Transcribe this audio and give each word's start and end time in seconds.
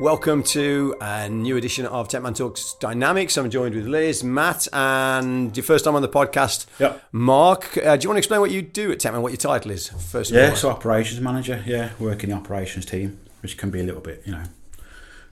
Welcome 0.00 0.42
to 0.44 0.96
a 0.98 1.28
new 1.28 1.58
edition 1.58 1.84
of 1.84 2.08
Techman 2.08 2.34
Talks 2.34 2.72
Dynamics. 2.80 3.36
I'm 3.36 3.50
joined 3.50 3.74
with 3.74 3.84
Liz, 3.86 4.24
Matt, 4.24 4.66
and 4.72 5.54
your 5.54 5.62
first 5.62 5.84
time 5.84 5.94
on 5.94 6.00
the 6.00 6.08
podcast, 6.08 6.64
Yep. 6.78 7.02
Mark. 7.12 7.76
Uh, 7.76 7.96
do 7.96 8.04
you 8.04 8.08
want 8.08 8.16
to 8.16 8.18
explain 8.20 8.40
what 8.40 8.50
you 8.50 8.62
do 8.62 8.90
at 8.92 8.98
Techman, 8.98 9.20
what 9.20 9.30
your 9.32 9.36
title 9.36 9.70
is, 9.70 9.88
first 9.88 10.30
of 10.30 10.38
Yeah, 10.38 10.50
all? 10.50 10.56
so 10.56 10.70
operations 10.70 11.20
manager. 11.20 11.62
Yeah, 11.66 11.90
work 11.98 12.24
in 12.24 12.30
the 12.30 12.36
operations 12.36 12.86
team, 12.86 13.18
which 13.42 13.58
can 13.58 13.70
be 13.70 13.80
a 13.80 13.82
little 13.84 14.00
bit, 14.00 14.22
you 14.24 14.32
know, 14.32 14.44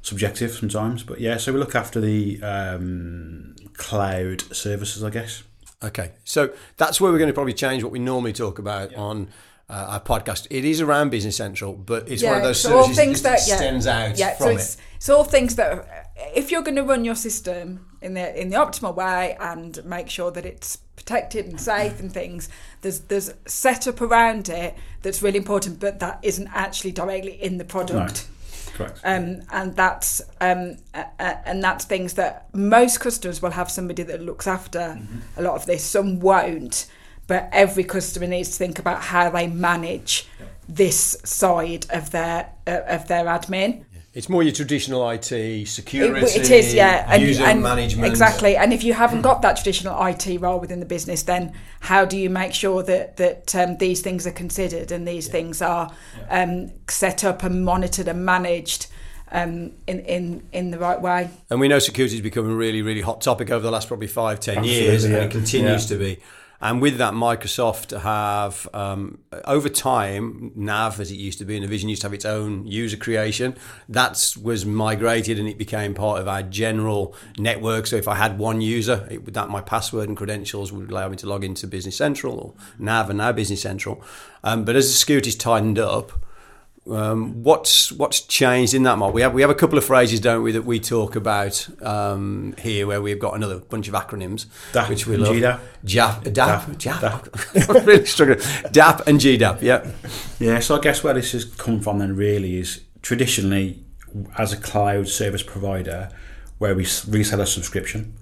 subjective 0.02 0.52
sometimes. 0.52 1.02
But 1.02 1.18
yeah, 1.20 1.38
so 1.38 1.50
we 1.54 1.58
look 1.58 1.74
after 1.74 1.98
the 1.98 2.42
um, 2.42 3.56
cloud 3.72 4.42
services, 4.54 5.02
I 5.02 5.08
guess. 5.08 5.44
Okay, 5.82 6.10
so 6.24 6.50
that's 6.76 7.00
where 7.00 7.10
we're 7.10 7.18
going 7.18 7.28
to 7.28 7.34
probably 7.34 7.54
change 7.54 7.82
what 7.82 7.92
we 7.92 8.00
normally 8.00 8.34
talk 8.34 8.58
about 8.58 8.94
on 8.96 9.28
uh, 9.68 9.86
our 9.90 10.00
podcast. 10.00 10.46
It 10.50 10.64
is 10.64 10.80
around 10.80 11.10
Business 11.10 11.36
Central, 11.36 11.72
but 11.74 12.08
it's 12.08 12.22
one 12.22 12.36
of 12.36 12.42
those 12.42 12.60
so 12.60 12.70
services 12.70 12.96
things 12.96 13.22
that, 13.22 13.40
that, 13.46 13.84
yeah, 13.84 14.08
out 14.08 14.18
yeah, 14.18 14.34
from 14.34 14.44
so 14.44 14.50
it. 14.50 14.54
it's, 14.54 14.76
it's 14.96 15.08
all 15.08 15.24
things 15.24 15.56
that 15.56 16.08
if 16.34 16.50
you're 16.50 16.62
going 16.62 16.76
to 16.76 16.82
run 16.82 17.04
your 17.04 17.14
system 17.14 17.86
in 18.00 18.14
the 18.14 18.40
in 18.40 18.48
the 18.50 18.56
optimal 18.56 18.94
way 18.94 19.36
and 19.40 19.84
make 19.84 20.08
sure 20.08 20.30
that 20.30 20.44
it's 20.46 20.76
protected 20.96 21.46
and 21.46 21.60
safe 21.60 22.00
and 22.00 22.12
things, 22.12 22.48
there's 22.80 23.00
there's 23.00 23.32
setup 23.46 24.00
around 24.00 24.48
it 24.48 24.74
that's 25.02 25.22
really 25.22 25.38
important, 25.38 25.78
but 25.80 26.00
that 26.00 26.18
isn't 26.22 26.48
actually 26.52 26.92
directly 26.92 27.40
in 27.42 27.58
the 27.58 27.64
product. 27.64 28.26
Correct. 28.74 29.00
Um, 29.02 29.42
and 29.50 29.74
that's 29.74 30.20
um, 30.40 30.76
uh, 30.94 31.04
uh, 31.18 31.34
and 31.44 31.62
that's 31.62 31.84
things 31.84 32.14
that 32.14 32.46
most 32.54 33.00
customers 33.00 33.42
will 33.42 33.50
have 33.50 33.70
somebody 33.70 34.02
that 34.04 34.22
looks 34.22 34.46
after 34.46 34.78
Mm-hmm. 34.78 35.40
a 35.40 35.42
lot 35.42 35.54
of 35.54 35.66
this. 35.66 35.84
Some 35.84 36.20
won't, 36.20 36.86
but 37.28 37.48
every 37.52 37.84
customer 37.84 38.26
needs 38.26 38.50
to 38.50 38.56
think 38.56 38.80
about 38.80 39.00
how 39.02 39.30
they 39.30 39.46
manage 39.46 40.26
this 40.68 41.16
side 41.24 41.86
of 41.90 42.10
their 42.10 42.50
uh, 42.66 42.80
of 42.88 43.06
their 43.06 43.26
admin. 43.26 43.84
It's 44.14 44.28
more 44.28 44.42
your 44.42 44.52
traditional 44.54 45.08
IT, 45.10 45.68
security, 45.68 46.26
It, 46.26 46.36
it 46.36 46.50
is, 46.50 46.74
yeah, 46.74 47.06
and, 47.08 47.22
user 47.22 47.44
and 47.44 47.62
management. 47.62 48.08
exactly. 48.08 48.56
And 48.56 48.72
if 48.72 48.82
you 48.82 48.92
haven't 48.94 49.20
got 49.22 49.42
that 49.42 49.54
traditional 49.56 50.02
IT 50.06 50.40
role 50.40 50.58
within 50.58 50.80
the 50.80 50.86
business, 50.86 51.22
then 51.22 51.52
how 51.80 52.04
do 52.04 52.16
you 52.18 52.28
make 52.28 52.52
sure 52.52 52.82
that 52.82 53.18
that 53.18 53.54
um, 53.54 53.76
these 53.76 54.00
things 54.00 54.26
are 54.26 54.32
considered 54.32 54.90
and 54.90 55.06
these 55.06 55.28
things 55.28 55.62
are 55.62 55.92
um, 56.30 56.72
set 56.88 57.22
up 57.22 57.44
and 57.44 57.64
monitored 57.64 58.08
and 58.08 58.24
managed 58.24 58.88
um, 59.30 59.72
in 59.86 60.00
in 60.00 60.48
in 60.52 60.70
the 60.72 60.78
right 60.78 61.00
way? 61.00 61.30
And 61.50 61.60
we 61.60 61.68
know 61.68 61.78
security 61.78 62.16
has 62.16 62.22
become 62.22 62.50
a 62.50 62.54
really, 62.54 62.82
really 62.82 63.02
hot 63.02 63.20
topic 63.20 63.50
over 63.50 63.62
the 63.62 63.70
last 63.70 63.86
probably 63.86 64.08
five, 64.08 64.40
ten 64.40 64.58
Absolutely, 64.58 64.82
years, 64.84 65.04
and 65.04 65.14
it 65.14 65.30
continues 65.30 65.88
Yeah. 65.88 65.96
to 65.96 66.02
be. 66.04 66.18
And 66.60 66.82
with 66.82 66.98
that, 66.98 67.14
Microsoft 67.14 67.98
have, 68.00 68.68
um, 68.74 69.18
over 69.44 69.68
time, 69.68 70.50
Nav, 70.56 70.98
as 70.98 71.12
it 71.12 71.14
used 71.14 71.38
to 71.38 71.44
be, 71.44 71.56
and 71.56 71.64
Navision 71.64 71.88
used 71.88 72.02
to 72.02 72.06
have 72.06 72.14
its 72.14 72.24
own 72.24 72.66
user 72.66 72.96
creation. 72.96 73.56
That 73.88 74.34
was 74.42 74.66
migrated 74.66 75.38
and 75.38 75.48
it 75.48 75.56
became 75.56 75.94
part 75.94 76.20
of 76.20 76.26
our 76.26 76.42
general 76.42 77.14
network. 77.38 77.86
So 77.86 77.94
if 77.94 78.08
I 78.08 78.16
had 78.16 78.38
one 78.38 78.60
user, 78.60 79.06
it, 79.08 79.32
that 79.34 79.48
my 79.50 79.60
password 79.60 80.08
and 80.08 80.16
credentials 80.16 80.72
would 80.72 80.90
allow 80.90 81.08
me 81.08 81.16
to 81.16 81.28
log 81.28 81.44
into 81.44 81.68
Business 81.68 81.96
Central 81.96 82.38
or 82.38 82.54
Nav 82.78 83.08
and 83.08 83.18
now 83.18 83.30
Business 83.30 83.62
Central. 83.62 84.02
Um, 84.42 84.64
but 84.64 84.74
as 84.74 84.86
the 84.86 84.94
security's 84.94 85.36
tightened 85.36 85.78
up, 85.78 86.12
um, 86.90 87.42
what's 87.42 87.92
what's 87.92 88.20
changed 88.20 88.74
in 88.74 88.82
that 88.84 88.98
model? 88.98 89.12
We 89.12 89.22
have 89.22 89.34
we 89.34 89.42
have 89.42 89.50
a 89.50 89.54
couple 89.54 89.78
of 89.78 89.84
phrases, 89.84 90.20
don't 90.20 90.42
we, 90.42 90.52
that 90.52 90.64
we 90.64 90.80
talk 90.80 91.16
about 91.16 91.68
um, 91.82 92.54
here, 92.58 92.86
where 92.86 93.02
we've 93.02 93.18
got 93.18 93.34
another 93.34 93.58
bunch 93.58 93.88
of 93.88 93.94
acronyms, 93.94 94.46
DAP 94.72 94.88
which 94.88 95.06
we 95.06 95.16
love. 95.16 95.34
GDAP. 95.34 95.60
JAP, 95.84 96.24
DAP, 96.24 96.32
DAP, 96.32 96.78
JAP. 96.78 97.28
I'm 97.68 97.84
really 97.84 98.06
struggling. 98.06 98.40
DAP 98.72 99.06
and 99.06 99.20
GDAP. 99.20 99.62
Yeah, 99.62 99.90
Yeah, 100.38 100.60
so 100.60 100.76
I 100.76 100.80
guess 100.80 101.04
where 101.04 101.14
this 101.14 101.32
has 101.32 101.44
come 101.44 101.80
from 101.80 101.98
then 101.98 102.16
really 102.16 102.58
is 102.58 102.82
traditionally 103.02 103.84
as 104.36 104.52
a 104.52 104.56
cloud 104.56 105.08
service 105.08 105.42
provider 105.42 106.10
where 106.58 106.74
we 106.74 106.86
resell 107.08 107.40
a 107.40 107.46
subscription. 107.46 108.14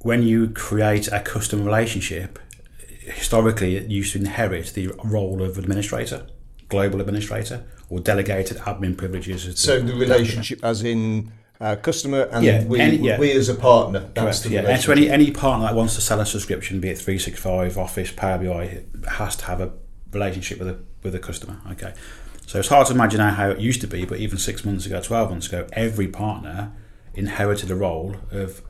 When 0.00 0.22
you 0.22 0.48
create 0.48 1.08
a 1.08 1.20
custom 1.20 1.64
relationship, 1.64 2.38
historically 3.00 3.76
it 3.76 3.90
used 3.90 4.12
to 4.12 4.18
inherit 4.18 4.72
the 4.74 4.88
role 5.04 5.42
of 5.42 5.58
administrator, 5.58 6.26
global 6.68 7.00
administrator, 7.00 7.64
or 7.90 8.00
delegated 8.00 8.56
admin 8.58 8.96
privileges. 8.96 9.58
So 9.60 9.80
the- 9.80 9.94
relationship, 9.94 10.60
as 10.64 10.82
in 10.82 11.32
uh, 11.60 11.76
customer, 11.76 12.22
and 12.32 12.42
Yeah, 12.44 12.64
we, 12.64 12.80
any- 12.80 12.96
yeah. 12.96 13.18
we 13.18 13.32
as 13.32 13.48
a 13.50 13.54
partner. 13.54 14.08
That's 14.14 14.40
Correct, 14.42 14.64
yeah. 14.64 14.70
And 14.70 14.80
so 14.80 14.92
any, 14.92 15.10
any 15.10 15.30
partner 15.30 15.66
that 15.66 15.74
wants 15.74 15.94
to 15.96 16.00
sell 16.00 16.20
a 16.20 16.24
subscription, 16.24 16.80
be 16.80 16.88
it 16.88 16.96
365, 16.98 17.76
Office, 17.76 18.12
Power 18.12 18.38
BI, 18.38 18.84
has 19.10 19.36
to 19.36 19.44
have 19.44 19.60
a 19.60 19.72
relationship 20.12 20.58
with 20.58 20.68
a 20.68 20.78
with 21.02 21.14
a 21.14 21.18
customer. 21.18 21.60
Okay. 21.72 21.92
So 22.46 22.58
it's 22.58 22.68
hard 22.68 22.86
to 22.88 22.94
imagine 22.94 23.20
how 23.20 23.50
it 23.50 23.60
used 23.60 23.80
to 23.82 23.86
be, 23.86 24.04
but 24.04 24.18
even 24.18 24.36
six 24.38 24.64
months 24.64 24.84
ago, 24.86 25.00
12 25.00 25.30
months 25.30 25.46
ago, 25.46 25.66
every 25.72 26.08
partner 26.08 26.72
inherited 27.14 27.70
a 27.70 27.76
role 27.76 28.16
of 28.32 28.62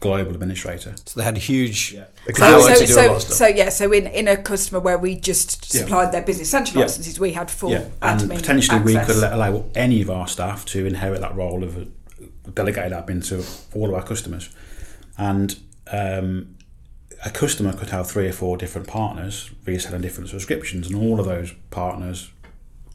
global 0.00 0.32
administrator. 0.32 0.94
so 1.06 1.18
they 1.18 1.24
had 1.24 1.36
a 1.36 1.40
huge 1.40 1.92
They 2.26 2.32
power 2.32 2.60
so, 2.60 2.68
to 2.74 2.78
do 2.78 2.84
a 2.84 2.86
so, 2.86 3.06
lot 3.06 3.16
of 3.16 3.22
stuff. 3.22 3.36
so 3.36 3.46
yeah, 3.48 3.68
so 3.68 3.90
in, 3.92 4.06
in 4.06 4.28
a 4.28 4.36
customer 4.36 4.78
where 4.80 4.96
we 4.98 5.16
just 5.16 5.74
Yeah. 5.74 5.80
supplied 5.82 6.12
their 6.12 6.22
business 6.22 6.48
central 6.50 6.78
Yeah. 6.78 6.84
licenses, 6.86 7.18
we 7.18 7.32
had 7.32 7.50
full 7.50 7.70
yeah. 7.72 7.84
And 8.00 8.20
admin 8.20 8.36
potentially 8.36 8.80
we 8.80 8.94
could 8.94 9.16
let- 9.16 9.32
allow 9.32 9.64
any 9.74 10.00
of 10.02 10.08
our 10.10 10.28
staff 10.28 10.64
to 10.66 10.86
inherit 10.86 11.20
that 11.20 11.34
role 11.34 11.64
of 11.64 11.76
a 11.76 11.86
delegated 12.50 12.92
admin 12.92 13.26
to 13.28 13.44
all 13.76 13.88
of 13.88 13.94
our 13.94 14.02
customers. 14.04 14.50
And 15.16 15.56
um, 15.90 16.54
a 17.24 17.30
customer 17.30 17.72
could 17.72 17.90
have 17.90 18.08
three 18.08 18.28
or 18.28 18.32
four 18.32 18.56
different 18.56 18.86
partners 18.86 19.50
reselling 19.66 20.02
different 20.02 20.30
subscriptions, 20.30 20.86
and 20.86 20.94
all 20.94 21.18
of 21.18 21.26
those 21.26 21.54
partners 21.70 22.30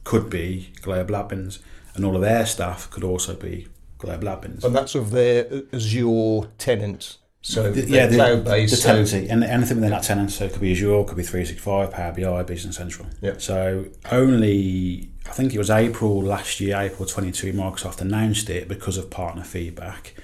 could 0.04 0.30
be 0.30 0.72
global 0.80 1.14
admins, 1.14 1.58
and 1.94 2.04
all 2.04 2.14
of 2.16 2.22
their 2.22 2.46
staff 2.46 2.88
could 2.90 3.04
also 3.04 3.34
be 3.34 3.68
global 4.04 4.28
admins. 4.28 4.64
and 4.64 4.74
that's 4.74 4.94
of 4.94 5.10
their 5.10 5.46
Azure 5.72 6.48
tenants. 6.58 7.18
So 7.42 7.70
The- 7.70 7.82
they're 7.82 8.06
the, 8.08 8.14
cloud-based. 8.16 8.70
the 8.70 8.76
so- 8.78 8.88
tenancy, 8.88 9.28
and 9.28 9.44
anything 9.44 9.76
within 9.76 9.90
that 9.90 10.02
tenant, 10.04 10.30
so 10.30 10.46
it 10.46 10.52
could 10.52 10.62
be 10.62 10.72
Azure, 10.72 11.04
could 11.04 11.16
be 11.18 11.22
365, 11.22 11.90
Power 11.90 12.12
BI, 12.12 12.42
Business 12.42 12.76
Central. 12.76 13.06
Yeah. 13.20 13.34
So 13.38 13.84
only, 14.10 15.10
I 15.28 15.32
think 15.32 15.54
it 15.54 15.58
was 15.58 15.68
April 15.70 16.22
last 16.22 16.58
year, 16.60 16.76
April 16.78 17.06
22, 17.06 17.52
Microsoft 17.52 18.00
announced 18.00 18.48
it 18.48 18.66
because 18.68 18.96
of 18.96 19.10
partner 19.10 19.44
feedback. 19.44 20.14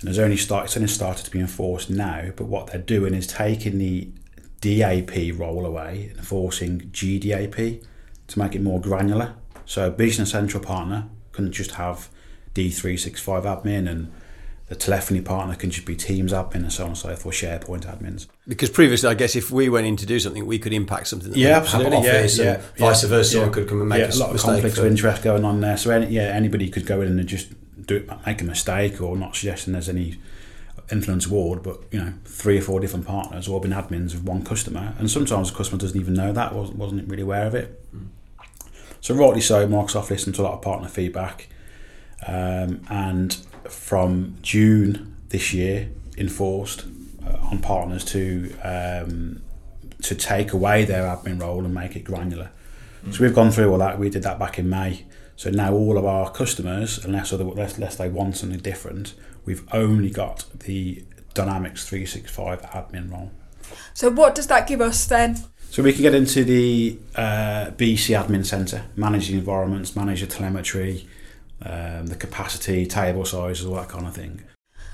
And 0.00 0.08
it's 0.08 0.18
only, 0.18 0.36
start, 0.36 0.64
it's 0.66 0.76
only 0.76 0.88
started 0.88 1.24
to 1.24 1.30
be 1.30 1.38
enforced 1.40 1.90
now, 1.90 2.30
but 2.36 2.46
what 2.46 2.68
they're 2.68 2.80
doing 2.80 3.14
is 3.14 3.26
taking 3.26 3.78
the 3.78 4.08
DAP 4.60 5.32
role 5.38 5.64
away 5.64 6.10
and 6.16 6.26
forcing 6.26 6.80
GDAP 6.92 7.84
to 8.28 8.38
make 8.38 8.54
it 8.56 8.62
more 8.62 8.80
granular. 8.80 9.34
So 9.64 9.86
a 9.86 9.90
Business 9.90 10.30
Central 10.32 10.62
partner 10.62 11.08
couldn't 11.32 11.52
just 11.52 11.72
have 11.72 12.08
D365 12.58 13.44
admin 13.44 13.88
and 13.88 14.12
the 14.66 14.74
telephony 14.76 15.20
partner 15.22 15.54
can 15.54 15.70
just 15.70 15.86
be 15.86 15.96
Teams 15.96 16.32
admin 16.32 16.56
and 16.56 16.72
so 16.72 16.82
on 16.84 16.88
and 16.90 16.98
so 16.98 17.14
forth, 17.16 17.34
SharePoint 17.36 17.86
admins. 17.86 18.26
because 18.46 18.68
previously, 18.68 19.08
I 19.08 19.14
guess 19.14 19.34
if 19.34 19.50
we 19.50 19.68
went 19.70 19.86
in 19.86 19.96
to 19.96 20.04
do 20.06 20.18
something, 20.20 20.44
we 20.44 20.58
could 20.58 20.74
impact 20.74 21.06
something. 21.06 21.30
That 21.30 21.38
Yeah, 21.38 21.48
we 21.48 21.54
absolutely. 21.54 21.92
Yeah, 21.92 21.98
Office 21.98 22.38
yeah, 22.38 22.54
and 22.54 22.62
vice 22.76 23.02
yeah, 23.02 23.08
versa. 23.08 23.14
yeah. 23.36 23.40
Someone 23.40 23.52
could 23.52 23.68
come 23.68 23.80
and 23.80 23.88
make 23.88 24.00
yeah, 24.00 24.10
a, 24.12 24.16
a 24.16 24.18
lot 24.18 24.34
of 24.34 24.40
conflicts 24.42 24.76
of 24.78 24.84
interest 24.86 25.22
going 25.22 25.44
on 25.44 25.60
there. 25.62 25.76
So 25.78 25.90
any, 25.90 26.08
yeah, 26.08 26.22
anybody 26.24 26.68
could 26.68 26.84
go 26.84 27.00
in 27.00 27.18
and 27.18 27.26
just 27.28 27.52
do 27.86 27.96
it, 27.96 28.10
make 28.26 28.42
a 28.42 28.44
mistake, 28.44 29.00
or 29.00 29.16
not 29.16 29.36
suggesting 29.36 29.72
there's 29.72 29.88
any 29.88 30.18
influence 30.90 31.26
award, 31.26 31.62
but 31.62 31.80
you 31.90 31.98
know, 32.00 32.12
three 32.24 32.58
or 32.58 32.62
four 32.62 32.80
different 32.80 33.06
partners 33.06 33.48
all 33.48 33.60
been 33.60 33.72
admins 33.72 34.12
of 34.14 34.26
one 34.26 34.42
customer, 34.44 34.94
and 34.98 35.10
sometimes 35.10 35.50
the 35.50 35.56
customer 35.56 35.78
doesn't 35.80 35.98
even 35.98 36.12
know 36.14 36.32
that, 36.32 36.54
wasn't 36.54 36.76
wasn't 36.76 37.08
really 37.08 37.22
aware 37.22 37.46
of 37.46 37.54
it. 37.54 37.82
Hmm. 37.90 38.06
So 39.00 39.14
rightly 39.14 39.40
so, 39.40 39.66
Microsoft 39.66 40.10
listened 40.10 40.34
to 40.36 40.42
a 40.42 40.44
lot 40.44 40.54
of 40.54 40.62
partner 40.62 40.88
feedback, 40.88 41.48
um, 42.26 42.80
and 42.88 43.34
from 43.68 44.36
June 44.42 45.14
this 45.28 45.52
year, 45.52 45.90
enforced 46.16 46.86
uh, 47.26 47.36
on 47.50 47.58
partners 47.60 48.04
to 48.06 48.52
um, 48.62 49.42
to 50.02 50.14
take 50.14 50.52
away 50.52 50.84
their 50.84 51.04
admin 51.04 51.40
role 51.40 51.64
and 51.64 51.74
make 51.74 51.96
it 51.96 52.04
granular. 52.04 52.50
So 53.10 53.24
we've 53.24 53.34
gone 53.34 53.50
through 53.50 53.70
all 53.70 53.78
that. 53.78 53.98
We 53.98 54.10
did 54.10 54.22
that 54.24 54.38
back 54.38 54.58
in 54.58 54.68
May. 54.68 55.04
So 55.36 55.50
now 55.50 55.72
all 55.72 55.96
of 55.96 56.04
our 56.04 56.30
customers, 56.30 57.04
unless 57.04 57.32
other, 57.32 57.44
unless, 57.44 57.76
unless 57.76 57.96
they 57.96 58.08
want 58.08 58.36
something 58.36 58.58
different, 58.58 59.14
we've 59.44 59.66
only 59.72 60.10
got 60.10 60.44
the 60.60 61.04
Dynamics 61.32 61.88
365 61.88 62.62
admin 62.62 63.10
role. 63.10 63.30
So 63.94 64.10
what 64.10 64.34
does 64.34 64.48
that 64.48 64.66
give 64.66 64.80
us 64.80 65.06
then? 65.06 65.38
So 65.70 65.82
we 65.82 65.92
can 65.92 66.02
get 66.02 66.14
into 66.14 66.44
the 66.44 66.98
uh, 67.14 67.70
BC 67.76 68.20
Admin 68.20 68.44
Centre, 68.44 68.84
manage 68.96 69.28
the 69.28 69.34
environments, 69.34 69.94
manage 69.94 70.22
the 70.22 70.26
telemetry, 70.26 71.06
um, 71.64 72.06
the 72.06 72.16
capacity, 72.16 72.86
table 72.86 73.24
sizes, 73.24 73.66
all 73.66 73.74
that 73.76 73.88
kind 73.88 74.06
of 74.06 74.14
thing. 74.14 74.42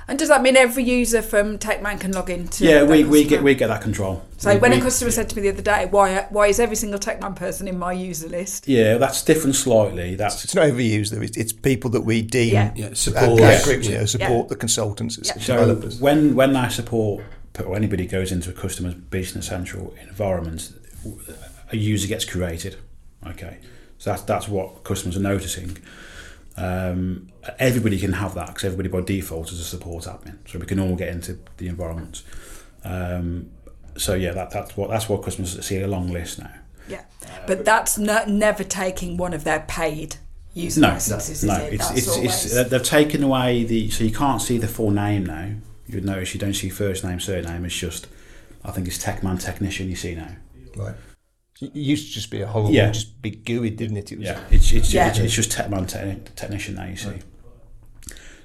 And 0.07 0.19
does 0.19 0.29
that 0.29 0.43
mean 0.43 0.55
every 0.55 0.83
user 0.85 1.23
from 1.23 1.57
TechMan 1.59 1.99
can 1.99 2.13
log 2.13 2.29
into? 2.29 2.63
yeah, 2.65 2.83
we, 2.83 3.05
we 3.05 3.25
get 3.25 3.43
we 3.43 3.55
get 3.55 3.69
that 3.69 3.81
control. 3.81 4.23
So 4.37 4.53
We- 4.53 4.61
when 4.61 4.71
we- 4.73 4.77
a 4.79 4.81
customer 4.83 5.11
said 5.11 5.31
to 5.31 5.37
me 5.37 5.41
the 5.43 5.49
other 5.49 5.63
day, 5.63 5.87
"Why 5.91 6.27
why 6.29 6.49
is 6.49 6.61
every 6.61 6.77
single 6.77 6.99
TechMan 7.01 7.35
person 7.37 7.67
in 7.67 7.79
my 7.79 7.95
user 7.95 8.29
list?" 8.29 8.69
yeah, 8.69 8.99
that's 8.99 9.23
different 9.23 9.57
slightly. 9.57 10.15
That's 10.15 10.45
It's 10.45 10.55
not 10.55 10.67
overused 10.67 11.11
though. 11.11 11.23
It's, 11.23 11.39
it's 11.39 11.53
people 11.55 11.89
that 11.91 12.03
we 12.03 12.21
deem 12.21 12.53
Yeah. 12.53 12.73
Yeah, 12.77 12.87
uh, 12.89 12.95
support. 12.95 13.41
our 13.41 13.63
groups, 13.63 13.87
yeah. 13.87 13.93
you 13.95 13.99
know, 14.01 14.05
support 14.07 14.49
the 14.51 14.57
consultants, 14.57 15.17
it's 15.17 15.29
Yeah. 15.29 15.39
So 15.43 15.57
developers. 15.57 15.99
when 16.01 16.35
when 16.35 16.55
I 16.55 16.69
support 16.69 17.25
or 17.65 17.75
anybody 17.75 18.07
goes 18.07 18.31
into 18.31 18.51
a 18.51 18.53
customer's 18.53 18.95
business 18.95 19.47
central 19.47 19.95
environment, 20.07 20.71
a 21.73 21.77
user 21.79 22.09
gets 22.09 22.27
created. 22.27 22.77
Okay, 23.27 23.57
so 23.97 24.11
that's 24.11 24.23
that's 24.23 24.49
what 24.49 24.85
customers 24.85 25.17
are 25.17 25.21
noticing. 25.21 25.79
Um, 26.57 27.29
everybody 27.59 27.99
can 27.99 28.13
have 28.13 28.35
that 28.35 28.49
because 28.49 28.65
everybody 28.65 28.89
by 28.89 29.01
default 29.01 29.51
is 29.53 29.61
a 29.61 29.65
support 29.65 30.05
admin, 30.05 30.39
so 30.47 30.59
we 30.59 30.67
can 30.67 30.79
all 30.79 30.95
get 30.95 31.09
into 31.09 31.39
the 31.57 31.69
environment. 31.69 32.23
Um, 32.85 33.51
so 33.97 34.15
yeah, 34.15 34.33
that, 34.33 34.51
that's 34.51 34.77
what 34.77 34.91
that's 34.91 35.09
what 35.09 35.23
customers 35.23 35.65
see 35.65 35.81
a 35.81 35.89
long 35.89 36.09
list 36.13 36.39
now. 36.39 36.53
Yeah, 36.89 37.05
but 37.47 37.65
that's 37.65 37.99
no, 37.99 38.25
never 38.27 38.63
taking 38.63 39.17
one 39.17 39.33
of 39.35 39.45
their 39.45 39.65
paid 39.67 40.17
user 40.53 40.81
No, 40.81 40.89
licenses, 40.91 41.45
no, 41.45 41.55
is 41.55 41.61
it? 41.61 41.73
it's, 41.75 41.89
That's 41.89 42.17
it's, 42.19 42.55
it's, 42.55 42.71
they've 42.71 42.83
taken 42.83 43.23
away 43.23 43.65
the 43.65 43.91
so 43.91 44.05
you 44.05 44.13
can't 44.13 44.41
see 44.41 44.59
the 44.59 44.69
full 44.69 44.91
name 44.91 45.27
now. 45.27 45.55
You 45.87 45.97
would 45.97 46.05
notice 46.05 46.35
you 46.35 46.41
don't 46.41 46.55
see 46.55 46.69
first 46.69 47.05
name, 47.05 47.21
surname. 47.21 47.65
It's 47.65 47.77
just 47.77 48.07
I 48.65 48.71
think 48.71 48.87
it's 48.87 49.03
Techman 49.03 49.43
Technician 49.43 49.89
you 49.89 49.97
see 49.97 50.15
now. 50.15 50.37
Right. 50.77 50.95
It 51.61 51.75
used 51.77 52.09
to 52.09 52.13
just 52.15 52.31
be 52.31 52.41
a 52.41 52.47
whole, 52.47 52.71
Yeah. 52.71 52.91
just 52.91 53.23
big 53.23 53.45
GUID, 53.45 53.77
didn't 53.77 53.97
it? 53.97 54.11
It 54.13 54.19
was 54.19 54.27
Yeah, 54.27 54.41
it's 54.51 54.73
it's, 54.73 54.93
Yeah. 54.93 55.09
it's, 55.09 55.19
it's 55.19 55.35
just 55.35 55.51
Techman 55.53 55.87
te- 55.89 56.21
Technician 56.35 56.75
now 56.75 56.87
you 56.87 56.97
see. 56.97 57.19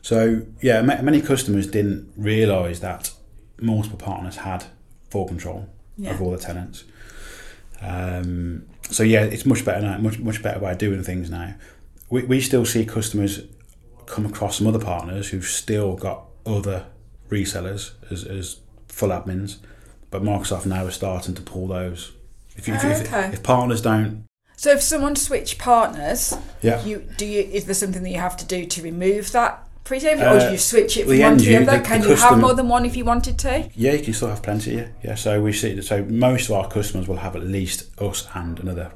So 0.02 0.44
yeah, 0.62 0.82
ma- 0.82 1.02
many 1.02 1.22
customers 1.22 1.68
didn't 1.68 2.12
realise 2.16 2.80
that 2.80 3.12
multiple 3.60 3.98
partners 3.98 4.38
had 4.38 4.66
full 5.10 5.26
control 5.28 5.68
Yeah. 5.98 6.12
of 6.12 6.22
all 6.22 6.32
the 6.32 6.38
tenants. 6.38 6.84
Um, 7.82 8.66
so 8.90 9.04
yeah, 9.04 9.24
it's 9.24 9.46
much 9.46 9.66
better 9.66 9.82
now, 9.82 9.98
much 9.98 10.20
much 10.20 10.42
better 10.44 10.60
way 10.60 10.72
of 10.72 10.78
doing 10.78 11.04
things 11.04 11.30
now. 11.30 11.56
We, 12.10 12.24
we 12.24 12.42
still 12.42 12.66
see 12.66 12.86
customers 12.86 13.42
come 14.06 14.26
across 14.26 14.58
some 14.58 14.68
other 14.68 14.80
partners 14.80 15.30
who've 15.30 15.46
still 15.46 15.96
got 15.96 16.26
other 16.46 16.86
resellers 17.30 17.92
as, 18.12 18.24
as 18.24 18.58
full 18.88 19.10
admins, 19.10 19.58
but 20.10 20.24
Microsoft 20.24 20.66
now 20.66 20.86
is 20.88 20.96
starting 20.96 21.36
to 21.36 21.42
pull 21.42 21.68
those. 21.68 22.12
If, 22.60 22.68
you, 22.68 22.74
if, 22.74 22.84
if, 22.84 23.08
Okay. 23.08 23.30
if 23.34 23.42
partners 23.42 23.82
don't, 23.82 24.26
So 24.58 24.72
if 24.72 24.82
someone 24.82 25.16
switch 25.16 25.58
partners, 25.58 26.36
yeah, 26.62 26.84
you 26.86 27.08
do 27.18 27.26
you 27.26 27.42
is 27.42 27.64
there 27.66 27.74
something 27.74 28.04
that 28.04 28.10
you 28.10 28.20
have 28.20 28.36
to 28.38 28.46
do 28.46 28.66
to 28.66 28.82
remove 28.82 29.32
that 29.32 29.66
pre-save, 29.86 30.20
or 30.20 30.26
Uh, 30.28 30.40
do 30.48 30.52
you 30.52 30.58
switch 30.58 30.98
it 30.98 31.08
from 31.08 31.20
one 31.20 31.38
to 31.38 31.46
the 31.46 31.56
other? 31.56 31.78
the- 31.80 31.84
Can 31.86 32.02
the 32.02 32.10
you 32.10 32.16
have 32.16 32.38
more 32.40 32.54
than 32.54 32.68
one 32.68 32.86
if 32.86 32.98
you 32.98 33.06
wanted 33.06 33.40
to? 33.40 33.70
Yeah, 33.76 33.94
you 33.94 34.04
can 34.04 34.14
still 34.14 34.28
have 34.28 34.44
plenty. 34.44 34.72
Yeah, 34.76 34.88
yeah. 35.04 35.16
So 35.16 35.42
we 35.42 35.54
see. 35.54 35.82
So 35.82 36.04
most 36.04 36.50
of 36.50 36.56
our 36.58 36.68
customers 36.68 37.08
will 37.08 37.18
have 37.18 37.36
at 37.38 37.44
least 37.44 37.90
us 38.02 38.28
and 38.34 38.60
another 38.60 38.92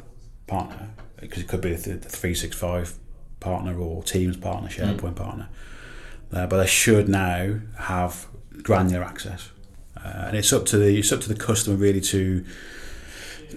partner 0.47 0.89
because 1.21 1.41
it 1.41 1.47
could 1.47 1.61
be 1.61 1.73
the, 1.73 1.93
the 1.93 2.09
three 2.09 2.35
six 2.35 2.55
five 2.57 2.93
partner 3.39 3.77
or 3.79 4.03
Teams 4.03 4.35
partner, 4.37 4.67
SharePoint 4.69 5.15
partner. 5.15 5.47
Uh, 6.33 6.45
but 6.47 6.57
they 6.57 6.67
should 6.67 7.07
now 7.07 7.59
have 7.79 8.27
granular 8.63 9.03
access, 9.05 9.49
uh, 10.03 10.25
and 10.27 10.35
it's 10.37 10.51
up 10.51 10.65
to 10.65 10.77
the 10.77 10.97
it's 10.99 11.11
up 11.13 11.21
to 11.21 11.29
the 11.33 11.39
customer 11.47 11.77
really 11.77 12.01
to 12.01 12.43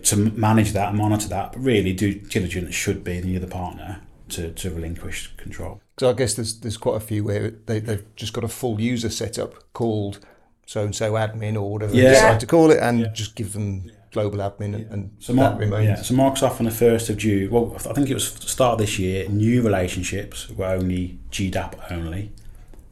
to 0.04 0.16
manage 0.16 0.72
that 0.72 0.88
and 0.90 0.98
monitor 0.98 1.28
that. 1.28 1.52
But 1.52 1.60
really, 1.62 1.92
due 1.92 2.14
diligence 2.14 2.74
should 2.74 3.02
be 3.04 3.20
the 3.20 3.36
other 3.36 3.46
partner 3.46 4.02
to, 4.30 4.52
to 4.52 4.70
relinquish 4.70 5.32
control. 5.36 5.80
So 5.98 6.10
I 6.10 6.12
guess 6.12 6.34
there's 6.34 6.60
there's 6.60 6.76
quite 6.76 6.96
a 6.96 7.00
few 7.00 7.24
where 7.24 7.50
they, 7.66 7.80
they've 7.80 8.04
just 8.16 8.32
got 8.32 8.44
a 8.44 8.48
full 8.48 8.80
user 8.80 9.08
setup 9.10 9.72
called 9.72 10.20
so 10.66 10.82
and 10.84 10.94
so 10.94 11.12
admin 11.12 11.54
or 11.54 11.70
whatever 11.70 11.94
Yeah. 11.94 12.02
they 12.04 12.10
decide 12.14 12.40
to 12.40 12.46
call 12.46 12.70
it, 12.70 12.78
and 12.80 13.08
just 13.14 13.36
give 13.36 13.52
them 13.52 13.90
global 14.10 14.38
admin, 14.38 14.74
and, 14.74 14.90
and 14.92 15.10
So, 15.20 15.32
that 15.34 15.38
Mar- 15.52 15.58
remains. 15.60 15.84
yeah, 15.86 15.94
so 16.02 16.14
Microsoft 16.14 16.58
on 16.58 16.64
the 16.64 16.70
first 16.72 17.08
of 17.10 17.18
June. 17.18 17.50
Well, 17.50 17.74
I 17.88 17.92
think 17.92 18.10
it 18.10 18.14
was 18.14 18.26
start 18.26 18.72
of 18.72 18.78
this 18.78 18.98
year. 18.98 19.28
New 19.28 19.62
relationships 19.62 20.48
were 20.50 20.66
only 20.66 21.18
GDAP 21.30 21.92
only, 21.92 22.32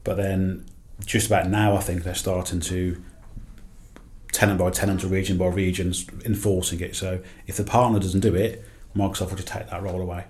but 0.04 0.16
then 0.16 0.66
just 1.04 1.26
about 1.26 1.48
now, 1.50 1.76
I 1.76 1.80
think 1.80 2.04
they're 2.04 2.14
starting 2.14 2.60
to 2.60 3.02
tenant 4.34 4.58
by 4.58 4.69
tenant 4.70 5.04
or 5.04 5.06
region 5.06 5.38
by 5.38 5.46
regions 5.46 6.06
enforcing 6.25 6.81
it. 6.81 6.96
So 6.96 7.20
if 7.46 7.56
the 7.56 7.64
partner 7.64 8.00
doesn't 8.00 8.20
do 8.20 8.34
it, 8.34 8.64
Microsoft 8.96 9.31
will 9.31 9.36
just 9.36 9.48
take 9.48 9.70
that 9.70 9.82
role 9.82 10.00
away. 10.00 10.25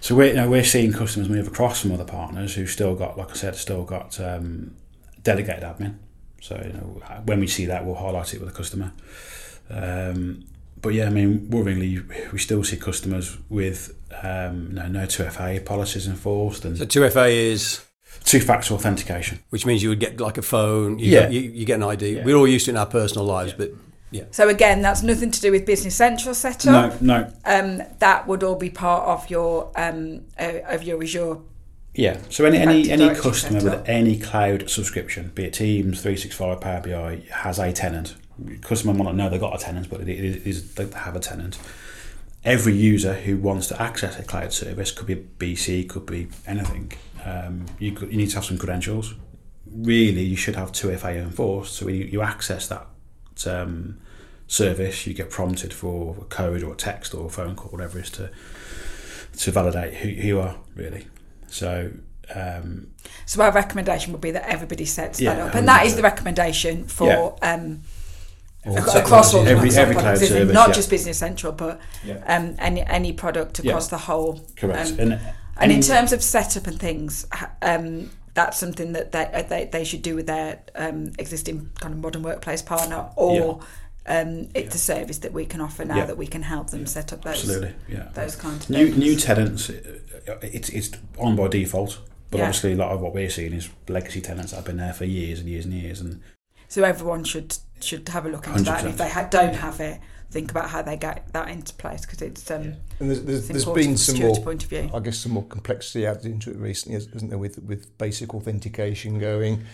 So 0.00 0.14
we're 0.14 0.28
you 0.28 0.34
know, 0.34 0.48
we're 0.48 0.64
seeing 0.64 0.92
customers 0.92 1.28
move 1.28 1.48
across 1.48 1.82
from 1.82 1.92
other 1.92 2.04
partners 2.04 2.54
who've 2.54 2.70
still 2.70 2.94
got, 2.94 3.18
like 3.18 3.30
I 3.30 3.34
said, 3.34 3.56
still 3.56 3.84
got 3.84 4.20
um, 4.20 4.76
delegated 5.22 5.64
admin. 5.64 5.96
So 6.40 6.60
you 6.64 6.72
know, 6.72 7.02
when 7.24 7.40
we 7.40 7.46
see 7.46 7.66
that, 7.66 7.84
we'll 7.84 7.94
highlight 7.96 8.32
it 8.32 8.40
with 8.40 8.50
the 8.50 8.54
customer. 8.54 8.92
Um, 9.70 10.44
but 10.80 10.90
yeah, 10.92 11.06
I 11.06 11.10
mean, 11.10 11.48
worryingly, 11.48 12.32
we 12.32 12.38
still 12.38 12.62
see 12.62 12.76
customers 12.76 13.38
with 13.48 13.96
um, 14.22 14.74
no, 14.74 14.86
no 14.86 15.06
2FA 15.06 15.64
policies 15.64 16.06
enforced 16.06 16.64
and 16.66 16.76
So 16.76 16.84
2FA 16.84 17.30
is, 17.30 17.84
two-factor 18.24 18.74
authentication. 18.74 19.38
which 19.50 19.66
means 19.66 19.82
you 19.82 19.88
would 19.88 20.00
get 20.00 20.20
like 20.20 20.38
a 20.38 20.42
phone, 20.42 20.98
you, 20.98 21.10
Yeah. 21.12 21.20
get, 21.22 21.32
you, 21.32 21.40
you 21.50 21.64
get 21.66 21.74
an 21.76 21.82
ID. 21.82 22.16
Yeah. 22.16 22.24
We're 22.24 22.36
all 22.36 22.46
used 22.48 22.66
to 22.66 22.70
it 22.70 22.74
in 22.74 22.78
our 22.78 22.86
personal 22.86 23.24
lives, 23.26 23.52
but 23.52 23.72
yeah. 24.10 24.24
So 24.30 24.48
again, 24.48 24.80
that's 24.82 25.02
nothing 25.02 25.30
to 25.32 25.40
do 25.40 25.50
with 25.50 25.66
Business 25.66 25.94
Central 25.96 26.34
setup. 26.34 27.00
No, 27.02 27.18
no, 27.20 27.32
Um, 27.44 27.82
that 27.98 28.26
would 28.28 28.42
all 28.44 28.54
be 28.54 28.70
part 28.70 29.04
of 29.08 29.28
your 29.28 29.70
um, 29.76 30.22
uh, 30.38 30.60
of 30.68 30.84
your 30.84 31.02
Azure. 31.02 31.38
yeah. 31.94 32.18
So 32.30 32.44
any 32.44 32.58
any, 32.58 32.90
any 32.90 33.08
customer 33.10 33.60
setup. 33.60 33.80
with 33.80 33.88
any 33.88 34.18
cloud 34.18 34.70
subscription, 34.70 35.32
be 35.34 35.44
it 35.46 35.54
Teams, 35.54 36.00
365, 36.00 36.60
Power 36.60 36.80
BI, 36.80 37.22
has 37.32 37.58
a 37.58 37.72
tenant. 37.72 38.14
Customer 38.62 38.94
might 38.94 39.04
not 39.04 39.16
know 39.16 39.28
they've 39.30 39.40
got 39.40 39.60
a 39.60 39.64
tenant, 39.64 39.88
but 39.90 40.00
it 40.00 40.08
is 40.08 40.74
they 40.74 40.86
have 40.90 41.16
a 41.16 41.20
tenant. 41.20 41.58
Every 42.44 42.74
user 42.74 43.14
who 43.14 43.36
wants 43.38 43.68
to 43.68 43.80
access 43.82 44.18
a 44.18 44.22
cloud 44.22 44.52
service 44.52 44.92
could 44.92 45.06
be 45.06 45.16
BC, 45.16 45.88
could 45.88 46.04
be 46.06 46.28
anything. 46.46 46.92
Um, 47.24 47.66
you, 47.78 47.92
you 48.10 48.16
need 48.16 48.28
to 48.30 48.36
have 48.36 48.44
some 48.44 48.58
credentials. 48.58 49.14
Really, 49.66 50.22
you 50.22 50.36
should 50.36 50.56
have 50.56 50.72
2FA 50.72 51.16
enforced. 51.16 51.74
So 51.76 51.86
when 51.86 51.94
you, 51.94 52.04
you 52.04 52.22
access 52.22 52.68
that 52.68 52.86
um, 53.46 53.98
service, 54.46 55.06
you 55.06 55.14
get 55.14 55.30
prompted 55.30 55.72
for 55.72 56.16
a 56.20 56.24
code 56.24 56.62
or 56.62 56.72
a 56.72 56.76
text 56.76 57.14
or 57.14 57.26
a 57.26 57.30
phone 57.30 57.56
call, 57.56 57.70
whatever 57.70 57.98
it 57.98 58.04
is, 58.04 58.10
to 58.12 58.30
to 59.38 59.50
validate 59.50 59.94
who, 59.94 60.08
who 60.10 60.26
you 60.28 60.40
are 60.40 60.56
really. 60.76 61.06
So 61.48 61.90
um, 62.34 62.88
So 63.26 63.42
our 63.42 63.50
recommendation 63.52 64.12
would 64.12 64.20
be 64.20 64.30
that 64.30 64.48
everybody 64.48 64.84
sets 64.84 65.18
that 65.18 65.40
up, 65.40 65.54
and 65.54 65.66
that 65.66 65.86
is 65.86 65.96
the 65.96 66.02
recommendation 66.02 66.84
for 66.86 67.36
um, 67.42 67.82
All 68.64 68.78
across 68.78 69.34
all 69.34 69.46
Every- 69.46 69.70
every 69.70 69.94
products, 69.94 70.02
cloud 70.02 70.14
isn't 70.22 70.28
service, 70.38 70.54
not 70.54 70.68
yeah. 70.68 70.74
just 70.74 70.88
Business 70.90 71.18
Central, 71.18 71.52
but 71.52 71.80
Yeah. 72.04 72.22
um, 72.26 72.54
any 72.60 72.82
any 72.82 73.12
product 73.12 73.60
Yeah. 73.62 73.72
across 73.72 73.88
the 73.88 73.98
whole. 73.98 74.40
correct. 74.56 74.92
Um, 74.92 75.00
and 75.00 75.20
And 75.56 75.70
in 75.72 75.80
terms 75.82 76.12
of 76.12 76.22
setup 76.22 76.66
and 76.66 76.78
things, 76.78 77.26
um, 77.62 78.10
that's 78.34 78.58
something 78.58 78.92
that 78.92 79.12
they, 79.12 79.24
uh, 79.26 79.42
they 79.42 79.66
they 79.66 79.84
should 79.84 80.02
do 80.02 80.14
with 80.16 80.26
their 80.26 80.60
um, 80.74 81.12
existing 81.18 81.70
kind 81.80 81.94
of 81.94 82.00
modern 82.00 82.22
workplace 82.22 82.62
partner, 82.62 83.08
or 83.16 83.60
um, 84.06 84.48
it's 84.54 84.74
a 84.74 84.78
service 84.78 85.18
that 85.18 85.32
we 85.32 85.46
can 85.46 85.60
offer 85.60 85.84
now 85.84 85.96
Yeah. 85.98 86.06
that 86.06 86.18
we 86.18 86.26
can 86.26 86.42
help 86.42 86.70
them 86.70 86.86
set 86.86 87.12
up 87.12 87.22
those 87.22 87.34
absolutely, 87.36 87.74
yeah. 87.88 88.08
those 88.14 88.36
kinds 88.36 88.64
of 88.64 88.70
New 88.70 88.86
things. 88.86 88.98
new 88.98 89.16
tenants, 89.16 89.70
uh, 89.70 90.38
it's 90.42 90.68
it's 90.70 90.90
on 91.18 91.36
by 91.36 91.48
default. 91.48 92.00
But 92.30 92.38
Yeah. 92.38 92.44
obviously, 92.46 92.72
a 92.72 92.76
lot 92.76 92.90
of 92.90 93.00
what 93.00 93.14
we're 93.14 93.30
seeing 93.30 93.52
is 93.52 93.68
legacy 93.88 94.20
tenants 94.20 94.50
that 94.50 94.56
have 94.56 94.64
been 94.64 94.78
there 94.78 94.92
for 94.92 95.04
years 95.04 95.38
and 95.38 95.48
years 95.48 95.64
and 95.64 95.74
years. 95.74 96.00
And 96.00 96.20
So 96.66 96.82
everyone 96.82 97.22
should 97.22 97.56
should 97.84 98.08
have 98.08 98.26
a 98.26 98.28
look 98.28 98.46
into 98.46 98.62
that, 98.62 98.80
and 98.80 98.88
if 98.90 98.96
they 98.98 99.08
ha- 99.08 99.28
don't 99.30 99.54
have 99.54 99.80
it, 99.80 100.00
think 100.30 100.50
about 100.50 100.70
how 100.70 100.82
they 100.82 100.96
get 100.96 101.32
that 101.32 101.48
into 101.48 101.72
place 101.74 102.00
because 102.04 102.20
it's 102.22 102.50
um, 102.50 102.74
And 102.98 103.10
there's, 103.10 103.22
there's, 103.22 103.38
it's 103.40 103.48
there's 103.48 103.62
important 103.64 103.86
been 103.86 103.96
some 103.96 104.18
more, 104.18 104.36
point 104.42 104.64
of 104.64 104.70
view. 104.70 104.90
I 104.92 104.98
guess, 105.00 105.18
some 105.18 105.32
more 105.32 105.44
complexity 105.44 106.06
added 106.06 106.26
into 106.26 106.50
it 106.50 106.56
recently, 106.56 106.96
isn't 106.98 107.28
there, 107.28 107.38
with 107.38 107.58
with 107.62 107.96
basic 107.98 108.34
authentication 108.34 109.18
going, 109.18 109.64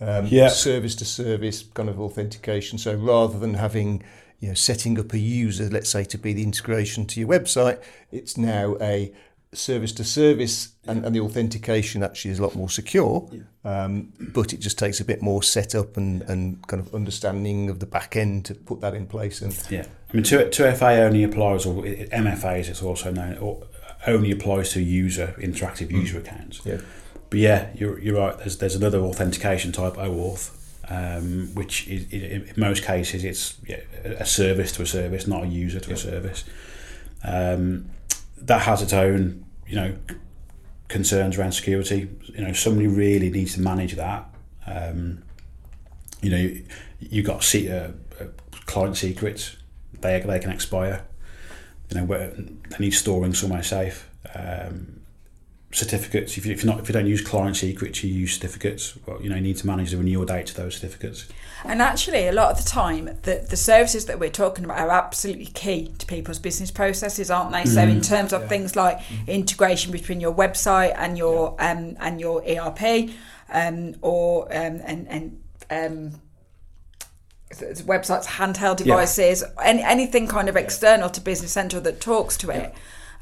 um, 0.00 0.26
Yeah. 0.26 0.48
service 0.48 0.94
to 0.96 1.04
service 1.04 1.64
kind 1.74 1.88
of 1.88 2.00
authentication. 2.00 2.78
So 2.78 2.94
rather 2.94 3.38
than 3.38 3.54
having 3.54 4.02
you 4.40 4.48
know 4.48 4.54
setting 4.54 4.98
up 4.98 5.12
a 5.12 5.18
user, 5.18 5.68
let's 5.68 5.90
say 5.90 6.04
to 6.04 6.18
be 6.18 6.32
the 6.32 6.42
integration 6.42 7.06
to 7.06 7.20
your 7.20 7.28
website, 7.28 7.78
it's 8.10 8.36
now 8.38 8.76
a 8.80 9.12
service 9.56 9.92
to 9.92 10.04
service, 10.04 10.70
and, 10.86 11.04
and 11.04 11.14
the 11.14 11.20
authentication 11.20 12.02
actually 12.02 12.30
is 12.30 12.38
a 12.38 12.42
lot 12.42 12.54
more 12.54 12.68
secure. 12.70 13.28
Um, 13.64 14.12
but 14.20 14.52
it 14.52 14.60
just 14.60 14.78
takes 14.78 15.00
a 15.00 15.04
bit 15.04 15.22
more 15.22 15.42
setup 15.42 15.96
and, 15.96 16.22
and 16.22 16.66
kind 16.68 16.80
of 16.80 16.94
understanding 16.94 17.68
of 17.70 17.80
the 17.80 17.86
back 17.86 18.16
end 18.16 18.44
to 18.46 18.54
put 18.54 18.80
that 18.80 18.94
in 18.94 19.06
place. 19.06 19.42
And 19.42 19.58
yeah, 19.70 19.86
I 20.10 20.14
mean, 20.14 20.22
two 20.24 20.48
two 20.50 20.70
FA 20.72 21.02
only 21.02 21.24
applies, 21.24 21.66
or 21.66 21.84
it- 21.86 22.10
MFAs, 22.10 22.68
it's 22.68 22.82
also 22.82 23.10
known, 23.10 23.38
or 23.38 23.66
only 24.06 24.30
applies 24.30 24.72
to 24.72 24.80
user 24.82 25.34
interactive 25.38 25.90
user 25.90 26.18
accounts. 26.18 26.60
yeah, 26.64 26.78
But 27.30 27.38
yeah, 27.40 27.70
you're, 27.74 27.98
you're 27.98 28.16
right. 28.18 28.38
There's 28.38 28.58
there's 28.58 28.76
another 28.76 28.98
authentication 28.98 29.72
type, 29.72 29.94
OAuth, 29.94 30.52
um, 30.88 31.48
which 31.54 31.88
is, 31.88 32.12
in 32.12 32.42
in 32.46 32.54
most 32.56 32.84
cases 32.84 33.24
it's 33.24 33.56
yeah, 33.66 33.80
a 34.04 34.26
service 34.26 34.70
to 34.72 34.82
a 34.82 34.86
service, 34.86 35.26
not 35.26 35.42
a 35.44 35.46
user 35.48 35.80
to 35.80 35.92
a 35.92 35.96
service. 35.96 36.44
Um, 37.24 37.86
that 38.42 38.60
has 38.62 38.82
its 38.82 38.92
own, 38.92 39.45
you 39.68 39.76
know, 39.76 39.96
concerns 40.88 41.38
around 41.38 41.52
security. 41.52 42.08
You 42.34 42.44
know, 42.44 42.52
somebody 42.52 42.86
really 42.86 43.30
needs 43.30 43.54
to 43.54 43.60
manage 43.60 43.94
that. 43.96 44.28
Um, 44.66 45.22
you 46.22 46.30
know, 46.30 46.36
you, 46.36 46.64
you 47.00 47.22
got 47.22 47.42
se- 47.42 47.70
uh, 47.70 47.90
uh, 48.20 48.28
client 48.66 48.96
secrets; 48.96 49.56
they 50.00 50.20
they 50.20 50.38
can 50.38 50.50
expire. 50.50 51.04
You 51.90 52.00
know, 52.00 52.06
they 52.06 52.76
need 52.78 52.92
storing 52.92 53.34
somewhere 53.34 53.62
safe. 53.62 54.10
Um, 54.34 55.00
certificates. 55.76 56.38
If, 56.38 56.46
you, 56.46 56.52
if 56.52 56.64
you're 56.64 56.72
not, 56.72 56.82
if 56.82 56.88
you 56.88 56.92
don't 56.92 57.06
use 57.06 57.20
client 57.20 57.56
secrets, 57.56 58.02
you 58.02 58.12
use 58.12 58.34
certificates. 58.34 58.96
Well, 59.06 59.20
you 59.22 59.28
know, 59.28 59.36
you 59.36 59.42
need 59.42 59.58
to 59.58 59.66
manage 59.66 59.90
the 59.90 59.98
renewal 59.98 60.24
date 60.24 60.46
to 60.46 60.54
those 60.54 60.76
certificates. 60.76 61.28
And 61.64 61.82
actually, 61.82 62.26
a 62.26 62.32
lot 62.32 62.50
of 62.50 62.64
the 62.64 62.68
time, 62.68 63.06
the, 63.22 63.46
the 63.48 63.56
services 63.56 64.06
that 64.06 64.18
we're 64.18 64.30
talking 64.30 64.64
about 64.64 64.78
are 64.78 64.90
absolutely 64.90 65.46
key 65.46 65.92
to 65.98 66.06
people's 66.06 66.38
business 66.38 66.70
processes, 66.70 67.30
aren't 67.30 67.52
they? 67.52 67.64
So, 67.64 67.82
in 67.82 68.00
terms 68.00 68.32
of 68.32 68.48
things 68.48 68.74
like 68.74 69.00
integration 69.26 69.92
between 69.92 70.20
your 70.20 70.34
website 70.34 70.94
and 70.96 71.18
your 71.18 71.56
um, 71.58 71.96
and 72.00 72.20
your 72.20 72.42
ERP, 72.42 73.10
um, 73.52 73.94
or 74.00 74.44
um, 74.46 74.80
and 74.84 75.08
and 75.08 75.42
um, 75.70 76.20
websites, 77.52 78.24
handheld 78.24 78.76
devices, 78.78 79.44
any, 79.62 79.82
anything 79.82 80.26
kind 80.26 80.48
of 80.48 80.56
external 80.56 81.10
to 81.10 81.20
Business 81.20 81.52
Central 81.52 81.82
that 81.82 82.00
talks 82.00 82.36
to 82.38 82.50
it. 82.50 82.74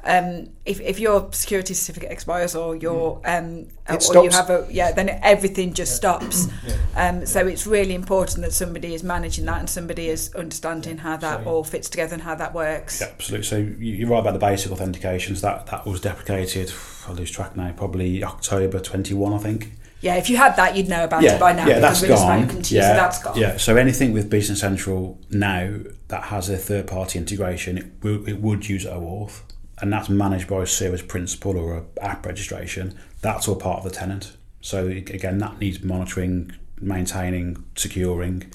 Um, 0.07 0.51
if, 0.67 0.81
if 0.81 0.99
your 1.01 1.33
security 1.33 1.73
certificate 1.75 2.11
expires 2.13 2.55
or 2.55 2.77
your 2.77 3.21
um, 3.25 3.69
or 3.89 4.25
you 4.25 4.31
have 4.31 4.51
a 4.51 4.67
yeah, 4.71 4.93
then 4.93 5.09
everything 5.23 5.73
just 5.73 5.97
stops. 5.97 6.49
Um, 6.97 7.25
so 7.27 7.47
it's 7.47 7.67
really 7.67 7.95
important 7.95 8.43
that 8.43 8.53
somebody 8.53 8.95
is 8.95 9.03
managing 9.03 9.47
that 9.47 9.59
and 9.61 9.69
somebody 9.71 10.09
is 10.09 10.33
understanding 10.35 10.99
how 10.99 11.17
that 11.17 11.47
all 11.47 11.65
fits 11.65 11.89
together 11.89 12.15
and 12.15 12.23
how 12.23 12.35
that 12.35 12.55
works. 12.55 13.01
Yeah, 13.01 13.09
absolutely. 13.09 13.47
So 13.47 13.57
you- 13.57 13.95
you're 13.95 14.09
right 14.09 14.21
about 14.21 14.35
the 14.35 14.39
basic 14.39 14.71
authentications. 14.73 15.41
That 15.41 15.67
that 15.67 15.87
was 15.87 16.01
deprecated. 16.01 16.73
I 17.09 17.13
lose 17.13 17.31
track 17.31 17.57
now. 17.57 17.73
Probably 17.73 18.23
October 18.23 18.81
21, 18.81 19.33
I 19.33 19.39
think. 19.39 19.73
Yeah, 20.01 20.17
if 20.17 20.29
you 20.29 20.37
had 20.37 20.55
that, 20.57 20.77
you'd 20.77 20.89
know 20.89 21.05
about 21.05 21.25
it 21.25 21.41
by 21.41 21.53
now 21.55 21.67
yeah, 21.67 21.77
because 21.81 22.03
that's 22.03 22.21
gone. 22.21 22.43
spoken 22.45 22.63
to 22.63 22.75
you, 22.75 22.81
yeah, 22.83 22.89
so 22.89 22.95
that's 22.95 23.23
gone. 23.23 23.39
yeah. 23.39 23.57
So 23.57 23.77
anything 23.77 24.13
with 24.13 24.29
Business 24.29 24.61
Central 24.61 25.19
now 25.31 25.79
that 26.09 26.25
has 26.25 26.51
a 26.51 26.59
third-party 26.59 27.19
integration, 27.19 27.79
it, 27.79 27.87
will, 28.03 28.29
it 28.29 28.39
would 28.41 28.69
use 28.69 28.85
OAuth, 28.85 29.41
and 29.81 29.93
that's 29.93 30.09
managed 30.09 30.49
by 30.49 30.63
a 30.63 30.67
service 30.67 31.03
principal 31.03 31.57
or 31.57 31.77
a 31.77 31.85
app 32.01 32.27
registration. 32.27 32.97
That's 33.21 33.49
all 33.49 33.57
part 33.57 33.79
of 33.79 33.85
the 33.85 33.91
tenant. 33.91 34.37
So 34.61 34.87
again, 34.87 35.39
that 35.39 35.59
needs 35.59 35.83
monitoring, 35.83 36.53
maintaining, 36.81 37.65
securing. 37.77 38.51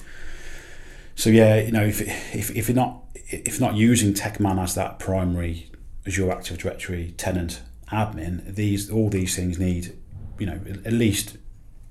So 1.14 1.30
yeah, 1.30 1.60
you 1.60 1.72
know, 1.72 1.84
if 1.84 2.00
if, 2.34 2.50
if 2.56 2.68
you're 2.68 2.76
not 2.76 3.02
if 3.14 3.60
not 3.60 3.74
using 3.74 4.14
TechMan 4.14 4.60
as 4.60 4.74
that 4.74 4.98
primary 4.98 5.70
Azure 6.06 6.32
Active 6.32 6.58
Directory 6.58 7.14
tenant 7.16 7.62
admin, 7.92 8.54
these 8.54 8.90
all 8.90 9.08
these 9.08 9.36
things 9.36 9.58
need, 9.58 9.96
you 10.38 10.46
know, 10.46 10.60
at 10.84 10.92
least 10.92 11.36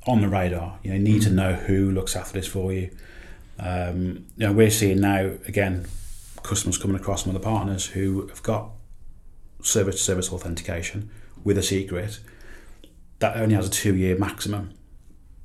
on 0.07 0.21
the 0.21 0.27
radar. 0.27 0.79
You 0.83 0.91
know, 0.91 0.97
need 0.97 1.21
to 1.23 1.29
know 1.29 1.53
who 1.53 1.91
looks 1.91 2.15
after 2.15 2.33
this 2.33 2.47
for 2.47 2.73
you. 2.73 2.89
Um, 3.59 4.25
you 4.37 4.47
know, 4.47 4.53
we're 4.53 4.71
seeing 4.71 4.99
now 4.99 5.31
again 5.47 5.85
customers 6.43 6.77
coming 6.77 6.95
across 6.95 7.23
from 7.23 7.35
other 7.35 7.43
partners 7.43 7.85
who 7.85 8.27
have 8.27 8.41
got 8.41 8.71
service 9.61 9.95
to 9.97 10.01
service 10.01 10.31
authentication 10.31 11.09
with 11.43 11.57
a 11.57 11.63
secret 11.63 12.19
that 13.19 13.37
only 13.37 13.55
has 13.55 13.67
a 13.67 13.71
two 13.71 13.95
year 13.95 14.17
maximum 14.17 14.73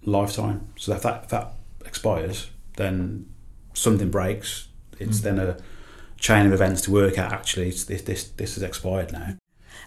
lifetime. 0.04 0.68
So 0.76 0.94
if 0.94 1.02
that 1.02 1.24
if 1.24 1.30
that 1.30 1.54
expires, 1.84 2.50
then 2.76 3.26
something 3.72 4.10
breaks. 4.10 4.68
It's 4.98 5.18
hmm. 5.18 5.24
then 5.24 5.38
a 5.38 5.56
chain 6.18 6.46
of 6.46 6.52
events 6.52 6.82
to 6.82 6.90
work 6.90 7.18
out. 7.18 7.32
Actually, 7.32 7.68
it's, 7.68 7.84
this 7.84 8.02
this 8.02 8.24
this 8.24 8.54
has 8.54 8.62
expired 8.62 9.12
now. 9.12 9.36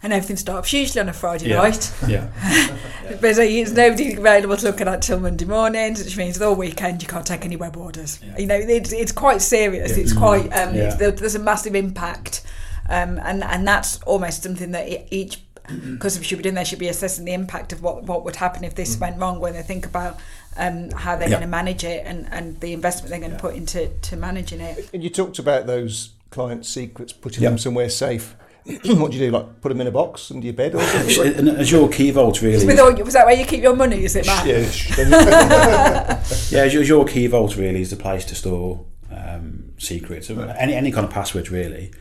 And 0.03 0.13
everything 0.13 0.35
stops 0.35 0.71
usually 0.73 1.01
on 1.01 1.09
a 1.09 1.13
Friday 1.13 1.49
Yeah. 1.49 1.55
night. 1.57 1.91
Yeah, 2.07 2.27
But 3.21 3.31
uh, 3.31 3.33
there's 3.37 3.73
nobody 3.73 4.13
available 4.13 4.55
to 4.57 4.65
look 4.65 4.79
at 4.79 4.85
that 4.85 5.01
till 5.01 5.19
Monday 5.19 5.45
morning, 5.45 5.95
which 5.95 6.15
means 6.17 6.37
the 6.37 6.45
whole 6.45 6.55
weekend 6.55 7.01
you 7.01 7.07
can't 7.07 7.25
take 7.25 7.45
any 7.45 7.55
web 7.55 7.75
orders. 7.75 8.19
You 8.37 8.45
know, 8.45 8.55
it's, 8.55 8.91
it's 8.91 9.11
quite 9.11 9.41
serious. 9.41 9.97
It's 9.97 10.13
quite 10.13 10.51
mm. 10.51 10.67
um, 10.67 10.75
Yeah. 10.75 10.95
it's, 10.99 11.19
there's 11.19 11.35
a 11.35 11.39
massive 11.39 11.73
impact, 11.73 12.43
um, 12.89 13.19
and 13.19 13.43
and 13.43 13.67
that's 13.67 14.01
almost 14.03 14.43
something 14.43 14.71
that 14.71 14.87
each, 14.87 15.01
e- 15.01 15.07
each 15.11 15.99
customer 15.99 16.23
should 16.23 16.37
be 16.37 16.43
doing. 16.43 16.55
They 16.55 16.63
should 16.63 16.79
be 16.79 16.87
assessing 16.87 17.25
the 17.25 17.33
impact 17.33 17.73
of 17.73 17.81
what 17.81 18.03
what 18.03 18.23
would 18.25 18.37
happen 18.37 18.63
if 18.63 18.75
this 18.75 18.97
went 18.99 19.19
wrong 19.19 19.39
when 19.39 19.53
they 19.53 19.61
think 19.63 19.85
about 19.85 20.17
um, 20.57 20.89
how 20.91 21.15
they're 21.15 21.27
Yeah. 21.29 21.35
going 21.35 21.41
to 21.41 21.47
manage 21.47 21.83
it 21.83 22.03
and, 22.05 22.27
and 22.31 22.59
the 22.61 22.73
investment 22.73 23.09
they're 23.11 23.19
going 23.19 23.31
to 23.33 23.37
put 23.37 23.55
into 23.55 23.89
to 23.89 24.15
managing 24.15 24.59
it. 24.61 24.89
And 24.93 25.03
you 25.03 25.09
talked 25.09 25.37
about 25.39 25.67
those 25.67 26.13
client 26.31 26.65
secrets, 26.65 27.13
putting 27.13 27.43
Yeah. 27.43 27.49
them 27.49 27.57
somewhere 27.57 27.89
safe. 27.89 28.35
what 28.65 29.11
do 29.11 29.17
you 29.17 29.25
do? 29.27 29.31
Like 29.31 29.61
put 29.61 29.69
them 29.69 29.79
in 29.81 29.87
a 29.87 29.91
box 29.91 30.29
under 30.31 30.45
your 30.45 30.53
bed 30.53 30.75
or 30.75 30.81
something? 30.81 31.35
and 31.37 31.49
Azure 31.59 31.87
Key 31.89 32.11
Vault 32.11 32.41
really. 32.41 32.65
With 32.65 32.79
all, 32.79 32.93
was 32.95 33.13
that 33.13 33.25
where 33.25 33.35
you 33.35 33.45
keep 33.45 33.61
your 33.63 33.75
money? 33.75 34.03
Is 34.03 34.15
it, 34.17 34.25
Matt? 34.25 34.45
yeah. 34.45 36.23
Yeah, 36.49 36.63
Azure, 36.65 36.81
Azure 36.81 37.03
Key 37.05 37.27
Vault 37.27 37.55
really 37.55 37.81
is 37.81 37.89
the 37.91 37.95
place 37.95 38.25
to 38.25 38.35
store 38.35 38.85
um, 39.11 39.71
secrets. 39.77 40.29
Any 40.29 40.73
any 40.73 40.91
kind 40.91 41.05
of 41.05 41.11
password 41.11 41.49
really. 41.49 41.91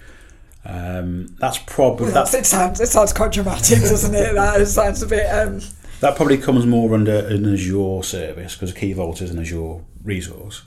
Um, 0.69 1.37
that's 1.39 1.59
probably 1.59 2.11
That's, 2.11 2.33
that, 2.33 2.41
it 2.41 2.47
sounds 2.47 2.81
it 2.81 2.89
sounds 2.89 3.13
quite 3.13 3.33
dramatic, 3.33 3.79
doesn't 3.81 4.15
it? 4.15 4.35
That 4.35 4.67
sounds 4.67 5.03
a 5.03 5.07
bit. 5.07 5.27
Um, 5.27 5.61
that 6.01 6.17
probably 6.17 6.39
comes 6.39 6.67
more 6.67 6.93
under 6.95 7.27
an 7.27 7.53
Azure 7.53 8.03
service 8.03 8.55
because 8.55 8.73
a 8.73 8.75
Key 8.75 8.93
Vault 8.93 9.23
is 9.23 9.31
an 9.31 9.39
Azure 9.39 9.81
resource, 10.03 10.63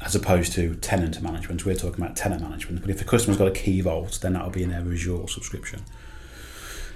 as 0.00 0.14
opposed 0.14 0.52
to 0.54 0.74
tenant 0.76 1.22
management. 1.22 1.64
We're 1.64 1.76
talking 1.76 2.02
about 2.02 2.16
tenant 2.16 2.42
management. 2.42 2.80
But 2.80 2.90
if 2.90 2.98
the 2.98 3.04
customer's 3.04 3.38
got 3.38 3.48
a 3.48 3.52
Key 3.52 3.80
Vault, 3.82 4.18
then 4.20 4.32
that'll 4.32 4.50
be 4.50 4.64
in 4.64 4.70
their 4.70 4.80
Azure 4.80 5.28
subscription. 5.28 5.84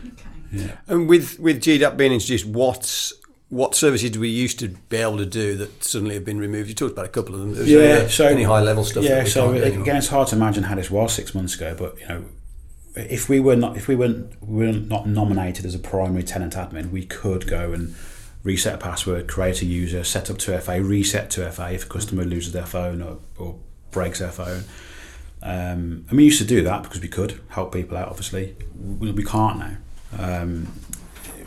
Okay. 0.04 0.28
Yeah. 0.50 0.76
And 0.88 1.08
with 1.08 1.38
with 1.38 1.62
GDAP 1.62 1.96
being 1.96 2.12
introduced, 2.12 2.46
what 2.46 3.12
what 3.52 3.74
services 3.74 4.08
do 4.10 4.18
we 4.18 4.30
used 4.30 4.58
to 4.58 4.68
be 4.88 4.96
able 4.96 5.18
to 5.18 5.26
do 5.26 5.58
that 5.58 5.84
suddenly 5.84 6.14
have 6.14 6.24
been 6.24 6.38
removed? 6.38 6.70
You 6.70 6.74
talked 6.74 6.92
about 6.92 7.04
a 7.04 7.10
couple 7.10 7.34
of 7.34 7.40
them. 7.42 7.50
Is 7.52 7.68
there 7.68 7.98
any- 8.00 8.08
so 8.08 8.26
any 8.26 8.44
high 8.44 8.62
level 8.62 8.82
stuff. 8.82 9.04
Yeah, 9.04 9.24
so 9.24 9.50
anymore? 9.52 9.82
again, 9.82 9.96
it's 9.96 10.08
hard 10.08 10.28
to 10.28 10.36
imagine 10.36 10.62
how 10.64 10.74
this 10.74 10.90
was 10.90 11.12
six 11.12 11.34
months 11.34 11.54
ago. 11.54 11.76
But 11.78 12.00
you 12.00 12.08
know, 12.08 12.24
if 12.96 13.28
we 13.28 13.40
were 13.40 13.54
not 13.54 13.76
if 13.76 13.88
we 13.88 13.94
weren't 13.94 14.32
we 14.42 14.66
were 14.66 14.72
not 14.72 15.06
nominated 15.06 15.66
as 15.66 15.74
a 15.74 15.78
primary 15.78 16.22
tenant 16.22 16.54
admin, 16.54 16.90
we 16.90 17.04
could 17.04 17.46
go 17.46 17.74
and 17.74 17.94
reset 18.42 18.76
a 18.76 18.78
password, 18.78 19.28
create 19.28 19.60
a 19.60 19.66
user, 19.66 20.02
set 20.02 20.30
up 20.30 20.38
2FA, 20.38 20.80
reset 20.82 21.28
2FA 21.28 21.74
if 21.74 21.84
a 21.84 21.88
customer 21.88 22.24
loses 22.24 22.54
their 22.54 22.64
phone 22.64 23.02
or, 23.02 23.18
or 23.36 23.56
breaks 23.90 24.20
their 24.20 24.32
phone. 24.32 24.64
Um, 25.42 26.06
and 26.08 26.12
we 26.12 26.24
used 26.24 26.38
to 26.38 26.46
do 26.46 26.62
that 26.62 26.84
because 26.84 27.02
we 27.02 27.08
could 27.08 27.38
help 27.50 27.74
people 27.74 27.98
out. 27.98 28.08
Obviously, 28.08 28.56
we, 28.98 29.12
we 29.12 29.24
can't 29.24 29.58
now. 29.58 29.76
Um, 30.18 30.68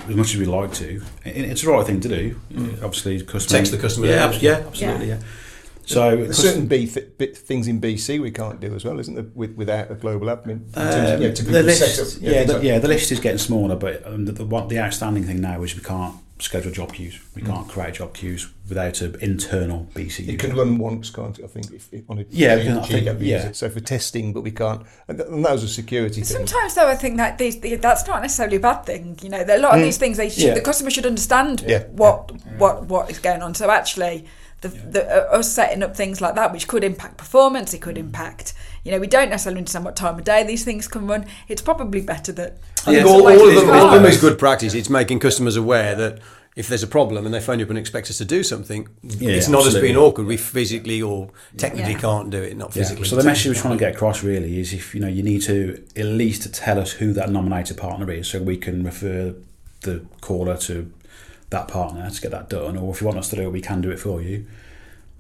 as 0.10 0.16
much 0.16 0.34
as 0.34 0.38
we 0.38 0.46
like 0.46 0.74
to, 0.74 1.02
it's 1.26 1.62
the 1.64 1.72
right 1.72 1.86
thing 1.86 2.00
to 2.02 2.08
do. 2.10 2.40
Obviously, 2.84 3.20
customer 3.22 3.40
Protects 3.40 3.72
the 3.72 3.78
customer 3.78 4.08
Yeah, 4.08 4.28
there. 4.28 4.40
yeah, 4.40 4.64
absolutely, 4.68 5.08
yeah. 5.08 5.20
So, 5.88 6.16
There's 6.18 6.38
certain 6.38 6.66
B 6.66 6.88
th- 6.88 7.16
bit 7.20 7.38
things 7.38 7.68
in 7.68 7.80
BC 7.80 8.20
we 8.20 8.32
can't 8.32 8.60
do 8.60 8.74
as 8.74 8.84
well, 8.84 9.00
isn't 9.00 9.14
there? 9.14 9.26
With, 9.36 9.56
without 9.56 9.92
a 9.92 9.96
global 9.96 10.28
admin. 10.28 10.50
In 10.50 10.62
of, 10.76 10.78
Um, 10.78 11.22
yeah, 11.22 11.30
the 11.30 11.62
list, 11.64 11.96
setup. 11.96 12.22
yeah, 12.24 12.44
the, 12.44 12.54
like- 12.54 12.64
yeah, 12.64 12.80
the 12.80 12.88
list 12.88 13.12
is 13.12 13.20
getting 13.20 13.38
smaller, 13.38 13.76
but 13.76 14.06
um, 14.08 14.26
the, 14.26 14.32
the, 14.32 14.46
what, 14.46 14.70
the 14.70 14.80
outstanding 14.80 15.24
thing 15.26 15.42
now 15.42 15.62
is 15.62 15.76
we 15.76 15.82
can't 15.84 16.16
schedule 16.40 16.72
job 16.72 16.94
queues. 16.94 17.20
We 17.34 17.42
mm. 17.42 17.48
can't 17.48 17.68
create 17.68 17.94
job 17.96 18.14
queues 18.14 18.50
without 18.68 19.00
an 19.02 19.16
internal 19.22 19.88
BC. 19.94 20.28
It 20.28 20.40
can 20.40 20.56
run 20.56 20.78
once, 20.78 21.10
can't 21.10 21.38
it? 21.40 21.46
I 21.46 21.48
think 21.48 21.72
if, 21.72 21.94
if 21.94 22.10
on 22.10 22.20
a 22.20 22.26
Yeah, 22.30 22.58
G- 22.58 22.70
I 22.70 22.82
think- 22.82 23.06
yeah. 23.22 23.38
user. 23.38 23.54
So 23.54 23.70
for 23.70 23.80
testing, 23.80 24.34
but 24.34 24.42
we 24.42 24.52
can't. 24.52 24.86
And, 25.08 25.18
th- 25.18 25.30
and 25.30 25.46
that 25.46 25.54
was 25.54 25.64
a 25.64 25.70
security 25.70 26.16
thing. 26.16 26.26
sometimes, 26.26 26.76
though, 26.76 26.88
I 26.88 26.96
think 26.96 27.18
that 27.18 27.38
these, 27.38 27.60
that's 27.80 28.06
not 28.06 28.22
necessarily 28.22 28.58
a 28.58 28.60
bad 28.60 28.86
thing. 28.86 29.18
You 29.22 29.30
know, 29.30 29.44
there 29.44 29.56
are 29.56 29.60
a 29.60 29.62
lot 29.62 29.76
of 29.76 29.80
mm. 29.80 29.86
these 29.86 29.98
things 29.98 30.18
they 30.18 30.30
should, 30.30 30.44
Yeah. 30.44 30.54
the 30.56 30.62
customer 30.62 30.90
should 30.90 31.06
understand 31.06 31.64
Yeah. 31.66 31.84
what 31.88 32.32
what 32.58 32.86
what 32.88 33.10
is 33.10 33.20
going 33.20 33.42
on. 33.42 33.54
So 33.54 33.70
actually. 33.70 34.26
The, 34.62 34.70
the, 34.70 35.06
uh, 35.34 35.38
us 35.38 35.52
setting 35.52 35.84
up 35.84 35.96
things 35.96 36.22
like 36.22 36.36
that, 36.36 36.52
which 36.52 36.68
could 36.68 36.84
impact 36.84 37.18
performance, 37.18 37.74
it 37.74 37.82
could 37.82 37.98
impact. 37.98 38.54
You 38.84 38.92
know, 38.92 39.00
we 39.00 39.08
don't 39.08 39.30
necessarily 39.30 39.60
understand 39.60 39.86
what 39.86 39.96
time 39.96 40.18
of 40.18 40.24
day 40.24 40.44
these 40.44 40.64
things 40.64 40.88
can 40.88 41.06
run. 41.08 41.26
It's 41.48 41.62
probably 41.62 42.02
better 42.02 42.32
that. 42.34 42.58
Yeah, 42.88 43.04
all, 43.04 43.20
so 43.20 43.28
all 43.28 43.28
of 43.30 43.54
it's 43.54 43.62
them, 43.62 43.68
not- 43.70 43.80
all 43.80 43.88
of 43.90 44.02
them 44.02 44.06
is 44.12 44.20
good 44.20 44.40
practice. 44.40 44.74
It's 44.74 44.90
making 44.90 45.20
customers 45.20 45.56
aware 45.56 45.94
that 45.96 46.20
if 46.56 46.68
there's 46.70 46.84
a 46.84 46.88
problem 46.88 47.26
and 47.26 47.34
they 47.36 47.42
phone 47.42 47.60
you 47.60 47.66
up 47.66 47.70
and 47.70 47.78
expect 47.78 48.10
us 48.10 48.18
to 48.20 48.26
do 48.26 48.42
something, 48.42 48.88
it's 49.04 49.50
not 49.50 49.60
as 49.62 49.66
absolutely. 49.68 49.82
being 49.90 49.98
awkward. 49.98 50.26
We 50.26 50.38
physically 50.38 51.02
or 51.02 51.30
technically 51.58 51.92
Yeah. 51.94 52.00
can't 52.00 52.30
do 52.30 52.42
it, 52.42 52.56
not 52.56 52.70
Yeah. 52.76 52.84
physically. 52.84 53.06
So 53.06 53.18
the 53.18 53.24
message 53.26 53.48
we're 53.56 53.62
trying 53.62 53.78
to 53.78 53.80
get 53.86 53.94
across 53.94 54.24
really 54.24 54.60
is 54.60 54.74
if 54.74 54.96
you 54.96 55.02
know 55.02 55.08
you 55.10 55.22
need 55.22 55.42
to 55.44 55.84
at 55.98 56.06
least 56.06 56.52
tell 56.54 56.80
us 56.80 56.92
who 56.94 57.12
that 57.14 57.30
nominated 57.30 57.76
partner 57.78 58.10
is, 58.10 58.30
so 58.30 58.42
we 58.42 58.56
can 58.58 58.84
refer 58.84 59.34
the 59.82 60.06
caller 60.22 60.56
to 60.58 60.90
that 61.56 61.68
partner 61.68 62.10
to 62.10 62.22
get 62.22 62.32
that 62.32 62.50
done. 62.50 62.78
Or 62.78 62.94
if 62.94 63.02
you 63.02 63.08
want 63.08 63.18
us 63.20 63.30
to 63.30 63.36
do 63.36 63.44
it, 63.44 63.52
we 63.52 63.62
can 63.62 63.82
do 63.82 63.92
it 63.92 64.00
for 64.00 64.22
you. 64.22 64.46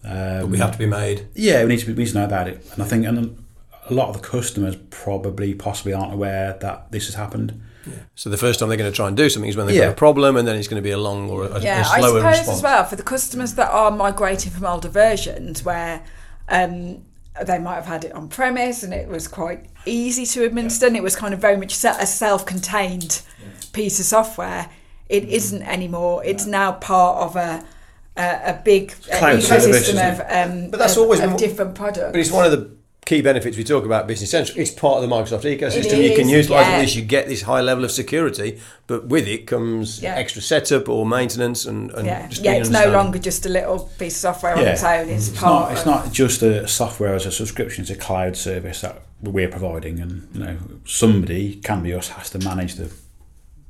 Um, 0.03 0.41
But 0.41 0.49
we 0.49 0.57
have 0.59 0.71
to 0.73 0.77
be 0.77 0.85
made. 0.85 1.27
Yeah, 1.33 1.63
we 1.63 1.69
need 1.69 1.79
to, 1.79 1.87
we 1.87 1.93
need 1.93 2.09
to 2.09 2.17
know 2.19 2.25
about 2.25 2.47
it. 2.47 2.57
And 2.73 2.83
I 2.83 2.85
think 2.85 3.05
and 3.05 3.17
a 3.89 3.93
lot 3.93 4.09
of 4.09 4.21
the 4.21 4.27
customers 4.27 4.75
probably 4.89 5.53
possibly 5.53 5.93
aren't 5.93 6.13
aware 6.13 6.57
that 6.61 6.91
this 6.91 7.05
has 7.07 7.15
happened. 7.15 7.61
So 8.15 8.31
the 8.31 8.37
first 8.37 8.59
time 8.59 8.67
they're 8.69 8.79
going 8.79 8.91
to 8.91 8.95
try 8.95 9.07
and 9.07 9.15
do 9.15 9.29
something 9.29 9.47
is 9.49 9.55
when 9.55 9.67
they've 9.67 9.75
Yeah. 9.75 9.85
got 9.85 9.91
a 9.91 9.95
problem, 10.07 10.37
and 10.37 10.47
then 10.47 10.55
it's 10.55 10.67
going 10.67 10.81
to 10.81 10.87
be 10.89 10.89
a 10.91 10.97
long 10.97 11.29
or 11.29 11.43
a, 11.45 11.49
a 11.57 11.59
Yeah, 11.61 11.83
slower 11.83 11.95
I 11.95 12.01
suppose 12.01 12.23
response. 12.39 12.57
as 12.57 12.63
well 12.63 12.83
for 12.85 12.95
the 12.95 13.03
customers 13.03 13.53
that 13.55 13.69
are 13.69 13.91
migrating 13.91 14.51
from 14.51 14.65
older 14.65 14.89
versions 14.89 15.63
where 15.63 16.01
um, 16.49 17.03
they 17.45 17.59
might 17.59 17.75
have 17.75 17.85
had 17.85 18.03
it 18.03 18.11
on 18.13 18.27
premise 18.27 18.81
and 18.81 18.91
it 18.91 19.07
was 19.07 19.27
quite 19.27 19.65
easy 19.85 20.25
to 20.33 20.43
administer 20.45 20.87
and 20.87 20.95
it 20.97 21.03
was 21.03 21.15
kind 21.15 21.33
of 21.35 21.39
very 21.39 21.57
much 21.57 21.75
se- 21.75 21.97
a 21.99 22.07
self-contained 22.07 23.21
piece 23.71 23.99
of 23.99 24.05
software. 24.05 24.67
It 25.09 25.23
Mm-hmm. 25.23 25.31
isn't 25.33 25.61
anymore. 25.63 26.23
It's 26.25 26.45
now 26.45 26.73
part 26.73 27.17
of 27.23 27.35
a 27.35 27.63
a, 28.17 28.51
a 28.53 28.61
big 28.63 28.93
Cloud 29.01 29.39
ecosystem 29.39 29.69
isn't 29.73 29.97
of, 29.97 30.19
um, 30.29 30.69
But 30.71 30.77
that's 30.79 30.95
of, 30.95 31.03
always 31.03 31.19
of 31.19 31.31
been- 31.31 31.37
different 31.37 31.75
products. 31.75 32.11
But 32.11 32.19
it's 32.21 32.31
one 32.31 32.45
of 32.45 32.51
the 32.53 32.69
key 33.05 33.21
benefits 33.21 33.55
we 33.57 33.63
talk 33.65 33.83
about 33.85 34.07
Business 34.07 34.31
Central. 34.31 34.57
It's 34.57 34.71
part 34.71 35.03
of 35.03 35.07
the 35.07 35.13
Microsoft 35.15 35.43
ecosystem. 35.43 35.93
It 35.99 36.11
you 36.11 36.15
can 36.17 36.25
is, 36.29 36.31
utilize 36.47 36.65
yeah. 36.65 36.81
this. 36.81 36.95
You 36.95 37.01
get 37.03 37.27
this 37.27 37.41
high 37.41 37.59
level 37.61 37.83
of 37.83 37.91
security, 37.91 38.59
but 38.87 39.07
with 39.07 39.27
it 39.27 39.45
comes 39.47 40.01
Yeah. 40.01 40.15
extra 40.15 40.41
setup 40.41 40.87
or 40.87 41.05
maintenance 41.05 41.65
and, 41.65 41.91
and 41.91 42.05
Yeah, 42.07 42.27
just 42.29 42.41
yeah. 42.41 42.53
It's 42.53 42.69
no 42.69 42.89
longer 42.89 43.19
just 43.19 43.45
a 43.45 43.49
little 43.49 43.79
piece 43.99 44.15
of 44.15 44.19
software 44.21 44.55
on 44.55 44.63
its 44.63 44.83
own. 44.83 45.09
It's, 45.09 45.27
It's 45.27 45.37
part. 45.39 45.69
not, 45.69 45.71
it's 45.77 45.85
not 45.85 46.11
just 46.13 46.41
a 46.41 46.67
software 46.69 47.13
as 47.15 47.25
a 47.25 47.31
subscription, 47.31 47.81
it's 47.81 47.91
a 47.91 47.95
cloud 47.97 48.37
service 48.37 48.79
that 48.81 49.01
we're 49.21 49.49
providing 49.49 49.99
and 49.99 50.27
you 50.33 50.39
know 50.39 50.57
somebody 50.85 51.55
can 51.55 51.83
be 51.83 51.93
us 51.93 52.09
has 52.09 52.29
to 52.29 52.39
manage 52.39 52.75
the 52.75 52.91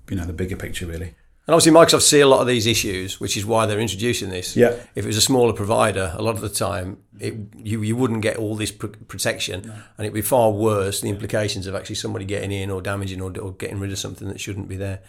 you 0.09 0.15
know 0.17 0.25
the 0.25 0.33
bigger 0.33 0.55
picture 0.55 0.85
really. 0.85 1.13
And 1.47 1.53
obviously, 1.53 1.73
Microsoft 1.79 2.01
see 2.01 2.21
a 2.21 2.27
lot 2.27 2.41
of 2.41 2.47
these 2.47 2.65
issues, 2.65 3.19
which 3.19 3.37
is 3.37 3.45
why 3.45 3.67
they're 3.67 3.79
introducing 3.79 4.29
this. 4.29 4.57
Yeah. 4.57 4.75
If 4.95 5.05
it 5.05 5.05
was 5.05 5.17
a 5.17 5.21
smaller 5.21 5.53
provider, 5.53 6.11
a 6.15 6.21
lot 6.23 6.33
of 6.33 6.41
the 6.41 6.49
time, 6.49 6.97
it, 7.19 7.35
you 7.55 7.83
you 7.83 7.95
wouldn't 7.95 8.23
get 8.23 8.37
all 8.37 8.55
this 8.55 8.71
pr- 8.71 8.87
protection, 8.87 9.61
and 9.63 10.05
it'd 10.05 10.13
be 10.13 10.21
far 10.21 10.51
worse. 10.51 11.01
The 11.01 11.09
implications 11.09 11.67
of 11.67 11.75
actually 11.75 11.95
somebody 11.95 12.25
getting 12.25 12.51
in 12.51 12.71
or 12.71 12.81
damaging 12.81 13.21
or, 13.21 13.37
or 13.39 13.51
getting 13.53 13.79
rid 13.79 13.91
of 13.91 13.99
something 13.99 14.27
that 14.27 14.39
shouldn't 14.39 14.67
be 14.67 14.75
there. 14.75 15.01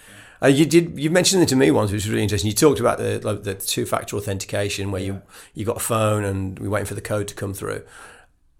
Uh, 0.42 0.48
you 0.48 0.66
did 0.66 0.98
you 0.98 1.08
mentioned 1.08 1.42
it 1.42 1.48
to 1.48 1.56
me 1.56 1.70
once, 1.70 1.90
which 1.90 2.04
was 2.04 2.10
really 2.10 2.22
interesting. 2.22 2.50
You 2.50 2.54
talked 2.54 2.80
about 2.80 2.98
the 2.98 3.18
like 3.20 3.44
the 3.44 3.54
two 3.54 3.86
factor 3.86 4.16
authentication 4.16 4.90
where 4.90 5.02
you 5.02 5.22
you 5.54 5.64
got 5.64 5.78
a 5.78 5.80
phone 5.80 6.22
and 6.24 6.58
we're 6.58 6.68
waiting 6.68 6.86
for 6.86 6.94
the 6.94 7.00
code 7.00 7.28
to 7.28 7.34
come 7.34 7.54
through. 7.54 7.82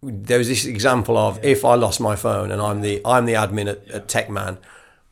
There 0.03 0.39
was 0.39 0.49
this 0.49 0.65
example 0.65 1.19
of 1.19 1.45
if 1.45 1.63
I 1.65 1.75
lost 1.75 2.01
my 2.01 2.17
phone 2.17 2.51
and 2.51 2.63
I'm 2.63 2.81
the 2.81 3.03
I'm 3.05 3.27
the 3.27 3.35
admin 3.35 3.69
at, 3.69 3.87
at 3.91 4.09
TechMan 4.09 4.57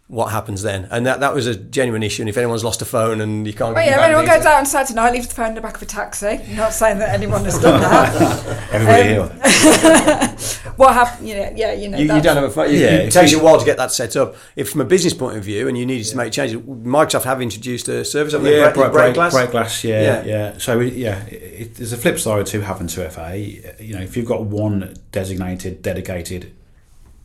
what 0.06 0.30
happens 0.30 0.61
then? 0.62 0.87
And 0.90 1.06
that, 1.06 1.20
that 1.20 1.34
was 1.34 1.46
a 1.46 1.54
genuine 1.56 2.02
issue. 2.02 2.23
And 2.23 2.28
if 2.28 2.37
anyone's 2.37 2.62
lost 2.62 2.82
a 2.82 2.84
phone 2.84 3.23
and 3.23 3.46
you 3.46 3.54
can't 3.54 3.73
Oh 3.73 3.75
get 3.75 3.87
yeah, 3.87 3.90
your 3.92 4.00
if 4.00 4.04
anyone 4.04 4.26
goes 4.26 4.44
out 4.46 4.58
on 4.58 4.66
Saturday 4.66 4.94
night, 4.96 5.12
leaves 5.14 5.28
the 5.28 5.34
phone 5.34 5.49
in 5.49 5.54
the 5.54 5.61
back 5.62 5.76
of 5.76 5.82
a 5.82 5.87
taxi. 5.87 6.40
Not 6.54 6.75
saying 6.75 6.99
that 6.99 7.08
anyone 7.08 7.42
has 7.46 7.58
done 7.58 7.80
that. 7.80 8.68
Everybody 8.73 9.14
Um, 9.16 9.30
here. 9.30 10.37
what 10.76 10.92
happened? 10.92 11.26
You 11.28 11.34
know, 11.37 11.52
yeah, 11.56 11.73
you 11.73 11.88
know. 11.88 11.96
you, 11.96 12.04
you 12.14 12.20
don't 12.20 12.37
have 12.37 12.44
a 12.44 12.50
phone. 12.50 12.70
You, 12.70 12.80
Yeah, 12.80 12.87
it 12.96 13.12
takes 13.12 13.32
you- 13.32 13.38
you 13.38 13.42
a 13.42 13.46
while 13.46 13.58
to 13.58 13.64
get 13.64 13.78
that 13.78 13.92
set 13.92 14.14
up. 14.16 14.37
If 14.56 14.70
from 14.70 14.82
a 14.82 14.84
business 14.84 15.14
point 15.14 15.38
of 15.38 15.44
view, 15.44 15.68
and 15.68 15.78
you 15.78 15.87
needed 15.87 16.06
to 16.08 16.16
make 16.18 16.32
changes, 16.34 16.61
Microsoft 16.61 17.25
have 17.25 17.40
introduced 17.40 17.88
a 17.88 18.04
service. 18.04 18.34
Haven't? 18.34 18.52
Yeah, 18.52 18.64
break, 18.64 18.75
break, 18.75 18.92
break 18.92 18.92
break, 18.92 19.14
glass. 19.14 19.32
break 19.32 19.50
glass. 19.52 19.84
Yeah, 19.84 20.02
Yeah. 20.02 20.25
yeah. 20.25 20.58
So 20.58 20.78
we- 20.80 20.90
yeah, 20.92 21.25
it, 21.26 21.32
it, 21.34 21.75
there's 21.76 21.94
a 21.94 21.96
flip 21.96 22.18
side 22.18 22.44
to 22.46 22.61
having 22.61 22.88
two 22.88 23.08
FA. 23.08 23.37
You 23.38 23.94
know, 23.94 24.02
if 24.02 24.16
you've 24.18 24.26
got 24.26 24.42
one 24.44 24.94
designated, 25.12 25.80
dedicated 25.80 26.52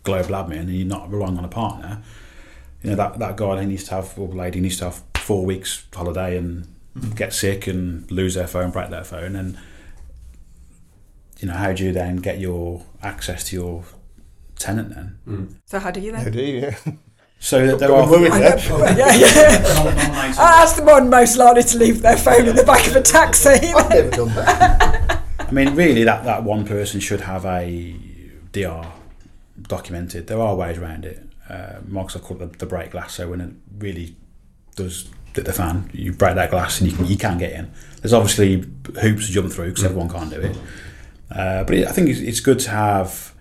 global 0.04 0.30
admin, 0.30 0.60
and 0.62 0.70
you're 0.74 0.88
not 0.88 1.12
relying 1.12 1.38
on 1.38 1.44
a 1.44 1.50
partner, 1.50 2.02
you 2.84 2.90
know 2.92 2.96
that 2.96 3.20
that 3.20 3.36
guy 3.38 3.60
he 3.62 3.66
needs 3.66 3.84
to 3.86 3.92
have 3.96 4.18
or 4.18 4.28
lady 4.30 4.60
needs 4.60 4.78
to 4.78 4.86
have 4.86 5.04
four 5.16 5.46
weeks 5.46 5.86
holiday 5.94 6.38
and 6.38 6.68
get 7.16 7.34
sick 7.34 7.68
and 7.68 8.10
lose 8.12 8.36
their 8.36 8.48
phone, 8.48 8.72
break 8.72 8.90
their 8.90 9.04
phone, 9.04 9.36
and 9.36 9.58
you 11.40 11.48
know 11.48 11.54
how 11.54 11.72
do 11.72 11.84
you 11.86 11.92
then 11.92 12.18
get 12.18 12.40
your 12.40 12.84
access 13.02 13.44
to 13.46 13.56
your 13.56 13.84
tenant 14.58 14.94
then? 14.94 15.60
So 15.66 15.80
how 15.80 15.92
do 15.92 16.00
you 16.00 16.14
I 16.16 16.24
then? 16.24 16.34
do, 16.34 16.42
you? 16.42 16.60
yeah. 16.60 16.76
So 17.42 17.78
there 17.78 17.94
are 17.94 18.06
me 18.06 18.12
worried 18.12 18.34
there. 18.34 18.58
yeah, 18.98 19.16
yeah. 19.16 20.34
Ah, 20.38 20.60
that's 20.60 20.74
the 20.74 20.84
one 20.84 21.10
most 21.10 21.38
likely 21.38 21.64
to 21.64 21.78
leave 21.78 22.02
their 22.02 22.18
phone 22.18 22.48
in 22.48 22.56
the 22.56 22.64
back 22.64 22.86
of 22.88 22.96
a 22.98 23.02
taxi. 23.02 23.50
I've 23.50 23.90
never 23.90 24.10
done 24.10 24.28
that. 24.36 25.22
I 25.40 25.52
mean, 25.52 25.74
really, 25.74 26.04
that, 26.04 26.26
that 26.26 26.44
one 26.44 26.66
person 26.66 27.00
should 27.00 27.22
have 27.22 27.46
a 27.46 27.96
DR 28.52 28.86
documented. 29.62 30.28
There 30.28 30.42
are 30.42 30.54
ways 30.56 30.78
around 30.78 31.06
it. 31.06 31.29
Uh, 31.50 31.80
I 31.98 32.20
call 32.20 32.42
it 32.42 32.52
the, 32.52 32.58
the 32.58 32.66
break 32.66 32.92
glass. 32.92 33.16
So 33.16 33.30
when 33.30 33.42
it 33.42 33.52
really 33.78 34.16
does 34.76 35.10
hit 35.34 35.46
the 35.46 35.54
fan, 35.54 35.90
you 35.94 36.14
break 36.14 36.36
that 36.36 36.52
glass 36.52 36.80
and 36.80 36.90
you 36.90 36.96
can 36.96 37.06
you 37.06 37.18
can 37.18 37.38
get 37.38 37.54
in. 37.54 37.72
There's 38.02 38.14
obviously 38.14 38.66
hoops 39.02 39.28
to 39.28 39.32
jump 39.32 39.52
through 39.52 39.70
because 39.70 39.84
everyone 39.84 40.10
can't 40.10 40.30
do 40.30 40.40
it. 40.42 40.58
Uh, 41.32 41.64
but 41.64 41.76
it, 41.76 41.88
I 41.88 41.92
think 41.92 42.10
it's, 42.10 42.20
it's 42.20 42.40
good 42.40 42.60
to 42.60 42.70
have. 42.70 43.34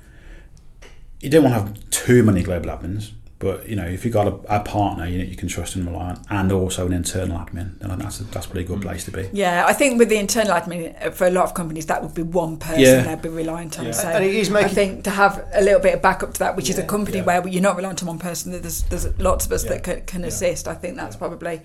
You 1.21 1.31
don't 1.31 1.43
want 1.43 1.57
to 1.57 1.61
have 1.61 1.91
too 1.91 2.23
many 2.23 2.43
global 2.43 2.71
admins, 2.71 3.11
but 3.39 3.69
you 3.69 3.77
know 3.77 3.87
if 3.87 4.05
you've 4.05 4.15
got 4.15 4.27
a, 4.27 4.57
a 4.57 4.61
partner 4.61 5.07
you 5.07 5.19
know 5.19 5.25
you 5.25 5.37
can 5.37 5.49
trust 5.49 5.77
and 5.77 5.87
rely 5.87 6.11
on, 6.11 6.21
and 6.31 6.51
also 6.53 6.87
an 6.87 6.93
internal 6.93 7.39
admin, 7.39 7.79
then 7.79 7.99
that's 7.99 8.21
a, 8.21 8.25
that's 8.25 8.47
a 8.47 8.49
pretty 8.49 8.67
good 8.67 8.83
place 8.83 9.05
to 9.05 9.11
be. 9.11 9.29
Yeah, 9.33 9.65
I 9.67 9.73
think 9.73 9.99
with 9.99 10.09
the 10.09 10.17
internal 10.17 10.53
admin, 10.53 11.07
uh, 11.07 11.11
for 11.11 11.27
a 11.27 11.31
lot 11.31 11.45
of 11.45 11.55
companies, 11.55 11.87
that 11.87 12.03
would 12.03 12.15
be 12.15 12.23
one 12.23 12.57
person 12.57 12.81
Yeah. 12.81 13.03
they'd 13.03 13.23
be 13.23 13.29
reliant 13.29 13.79
on. 13.79 13.87
Yeah. 13.87 13.93
So 13.93 14.09
And 14.09 14.25
it 14.25 14.35
is 14.35 14.53
I 14.53 14.67
think 14.69 15.05
to 15.05 15.11
have 15.11 15.47
a 15.55 15.63
little 15.63 15.81
bit 15.81 15.95
of 15.95 16.03
backup 16.03 16.33
to 16.35 16.39
that, 16.41 16.57
which 16.57 16.69
is 16.69 16.79
a 16.79 16.85
company 16.85 17.19
yeah. 17.19 17.25
where 17.25 17.49
you're 17.49 17.63
not 17.63 17.77
reliant 17.77 18.03
on 18.03 18.09
one 18.09 18.19
person, 18.19 18.53
there's, 18.53 18.83
there's 18.85 19.07
lots 19.19 19.47
of 19.47 19.53
us 19.53 19.65
Yeah. 19.65 19.71
that 19.71 19.85
can, 19.85 20.01
can 20.07 20.25
assist. 20.25 20.67
I 20.67 20.75
think 20.75 20.97
that's 20.97 21.17
probably 21.17 21.63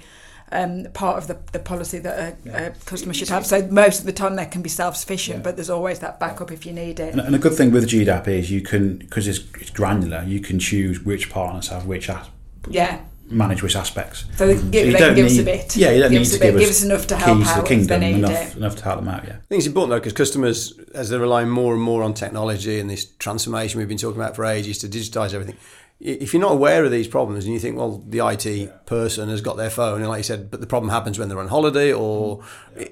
um, 0.54 0.86
part 0.94 1.18
of 1.18 1.28
the, 1.28 1.38
the 1.52 1.60
policy 1.60 2.00
that 2.00 2.38
a, 2.46 2.68
a 2.68 2.72
customer 2.86 3.14
should 3.14 3.30
have. 3.30 3.46
So 3.46 3.66
most 3.68 4.00
of 4.02 4.06
the 4.06 4.14
time 4.14 4.36
they 4.36 4.46
can 4.46 4.62
be 4.62 4.70
self-sufficient, 4.70 5.38
Yeah. 5.38 5.44
but 5.44 5.56
there's 5.56 5.70
always 5.70 6.00
that 6.00 6.20
backup 6.20 6.52
if 6.52 6.66
you 6.66 6.74
need 6.74 7.00
it. 7.00 7.14
And, 7.14 7.22
and 7.22 7.36
a 7.36 7.40
good 7.40 7.54
thing 7.54 7.72
with 7.72 7.90
GDAP 7.90 8.28
is 8.28 8.52
you 8.52 8.62
can, 8.62 8.98
because 8.98 9.28
it's, 9.28 9.40
it's 9.60 9.70
granular, 9.72 10.24
you 10.24 10.40
can 10.40 10.60
choose 10.60 11.02
which 11.02 11.30
partners 11.30 11.68
have 11.70 11.86
which 11.86 12.10
as, 12.10 12.28
Yeah. 12.70 13.00
manage 13.30 13.64
which 13.64 13.76
aspects. 13.76 14.26
So 14.36 14.48
they 14.48 14.56
can, 14.56 14.70
give, 14.72 14.86
So 14.86 14.92
they 14.92 14.98
can 14.98 15.08
don't 15.08 15.16
give 15.16 15.26
us 15.26 15.38
a 15.40 15.44
bit. 15.44 15.76
Yeah, 15.76 15.92
you 15.92 16.02
don't 16.02 16.12
give 16.12 16.22
need 16.22 16.28
to 16.30 16.40
give 16.40 16.56
us 16.56 16.62
give 16.62 16.70
us 16.70 16.84
enough 16.84 17.08
to 17.08 17.16
help 17.18 17.38
keys 17.40 17.48
to 17.48 17.54
out 17.54 17.56
the 17.56 17.62
if 17.62 17.68
they 17.70 17.76
kingdom 17.76 18.00
need 18.02 18.16
enough, 18.18 18.52
it. 18.52 18.58
enough 18.58 18.76
to 18.78 18.84
help 18.84 19.00
them 19.00 19.08
out. 19.10 19.24
Yeah. 19.26 19.32
I 19.34 19.46
think 19.48 19.60
it's 19.60 19.68
important 19.68 19.90
though 19.92 20.00
because 20.00 20.14
customers, 20.14 20.74
as 20.94 21.10
they're 21.10 21.20
relying 21.20 21.50
more 21.50 21.74
and 21.74 21.82
more 21.82 22.04
on 22.04 22.14
technology 22.14 22.80
and 22.80 22.90
this 22.90 23.06
transformation 23.18 23.80
we've 23.80 23.88
been 23.88 23.98
talking 23.98 24.22
about 24.22 24.36
for 24.36 24.46
ages 24.46 24.78
to 24.80 24.88
digitise 24.88 25.34
everything. 25.34 25.58
If 26.06 26.34
you're 26.34 26.42
not 26.42 26.52
aware 26.52 26.84
of 26.84 26.92
these 26.92 27.08
problems 27.08 27.46
and 27.46 27.54
you 27.54 27.62
think, 27.62 27.78
well, 27.78 28.04
the 28.06 28.20
IT 28.28 28.86
person 28.86 29.30
has 29.30 29.40
got 29.40 29.56
their 29.56 29.70
phone, 29.70 30.02
and 30.02 30.10
like 30.10 30.18
you 30.20 30.24
said, 30.24 30.52
but 30.52 30.60
the 30.60 30.68
problem 30.68 30.90
happens 30.90 31.18
when 31.18 31.30
they're 31.30 31.40
on 31.40 31.48
holiday, 31.48 31.94
or 31.94 32.44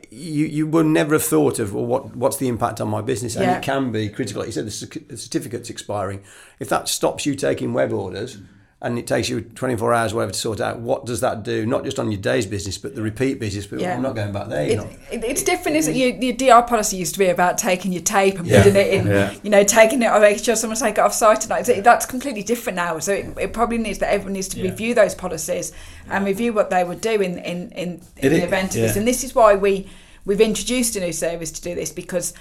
you 0.10 0.46
you 0.46 0.66
would 0.68 0.86
never 0.86 1.14
have 1.16 1.24
thought 1.24 1.60
of, 1.60 1.74
well, 1.74 1.86
what 1.86 2.16
what's 2.16 2.38
the 2.38 2.48
impact 2.48 2.80
on 2.80 2.88
my 2.88 3.02
business? 3.02 3.36
And 3.36 3.44
Yeah. 3.44 3.58
it 3.58 3.64
can 3.64 3.92
be 3.92 4.08
critical. 4.08 4.40
Like 4.40 4.48
you 4.48 4.54
said, 4.54 4.66
the, 4.66 4.72
cer- 4.72 5.04
the 5.10 5.18
certificate's 5.18 5.70
expiring. 5.70 6.24
If 6.60 6.70
that 6.70 6.88
stops 6.88 7.26
you 7.26 7.36
taking 7.36 7.74
web 7.74 7.92
orders. 7.92 8.38
And 8.84 8.98
it 8.98 9.06
takes 9.06 9.30
you 9.30 9.42
24 9.42 9.94
hours, 9.94 10.12
whatever, 10.12 10.32
to 10.32 10.38
sort 10.40 10.60
out. 10.60 10.80
What 10.80 11.06
does 11.06 11.22
that 11.22 11.44
do? 11.44 11.68
Not 11.68 11.84
just 11.84 12.00
on 12.00 12.12
your 12.12 12.20
day's 12.20 12.48
business, 12.48 12.80
but 12.80 12.96
the 12.96 13.04
repeat 13.04 13.40
business. 13.40 13.68
But 13.68 13.80
Yeah. 13.80 13.94
I'm 13.96 14.02
not 14.02 14.16
going 14.16 14.32
back 14.34 14.48
there. 14.48 14.66
You 14.68 14.82
It, 14.82 14.98
it, 15.12 15.24
it's 15.24 15.44
different, 15.44 15.78
isn't 15.78 15.94
it? 15.94 15.98
Your, 15.98 16.16
your 16.16 16.34
DR 16.34 16.64
policy 16.68 16.98
used 16.98 17.14
to 17.14 17.20
be 17.20 17.28
about 17.28 17.60
taking 17.60 17.92
your 17.92 18.02
tape 18.02 18.40
and 18.40 18.48
Yeah. 18.48 18.64
putting 18.64 18.76
it 18.76 18.88
in, 18.94 19.06
Yeah. 19.06 19.34
you 19.44 19.52
know, 19.52 19.64
taking 19.64 20.02
it 20.02 20.08
or 20.08 20.20
making 20.20 20.44
sure 20.44 20.56
someone's 20.56 20.82
take 20.82 20.96
it 20.98 21.02
off 21.02 21.14
site 21.14 21.42
tonight. 21.42 21.68
So 21.68 21.80
that's 21.82 22.08
completely 22.08 22.42
different 22.42 22.76
now. 22.76 22.98
So 22.98 23.12
it, 23.14 23.38
it 23.40 23.54
probably 23.54 23.78
needs 23.78 24.00
that 24.00 24.12
everyone 24.12 24.34
needs 24.34 24.48
to 24.48 24.58
Yeah. 24.58 24.72
review 24.72 24.96
those 24.96 25.14
policies 25.14 25.72
and 26.10 26.26
review 26.26 26.52
what 26.52 26.72
they 26.72 26.84
would 26.84 27.02
do 27.02 27.22
in 27.22 27.38
in, 27.38 27.70
in, 27.74 28.02
in 28.18 28.32
the 28.32 28.38
is- 28.38 28.44
event 28.44 28.70
of 28.76 28.82
this. 28.82 28.96
And 28.98 29.08
this 29.08 29.24
is 29.24 29.36
why 29.36 29.54
we 29.54 29.88
we've 30.26 30.42
introduced 30.42 30.96
a 30.96 31.00
new 31.02 31.14
service 31.14 31.52
to 31.52 31.62
do 31.62 31.76
this 31.76 31.92
because 31.92 32.34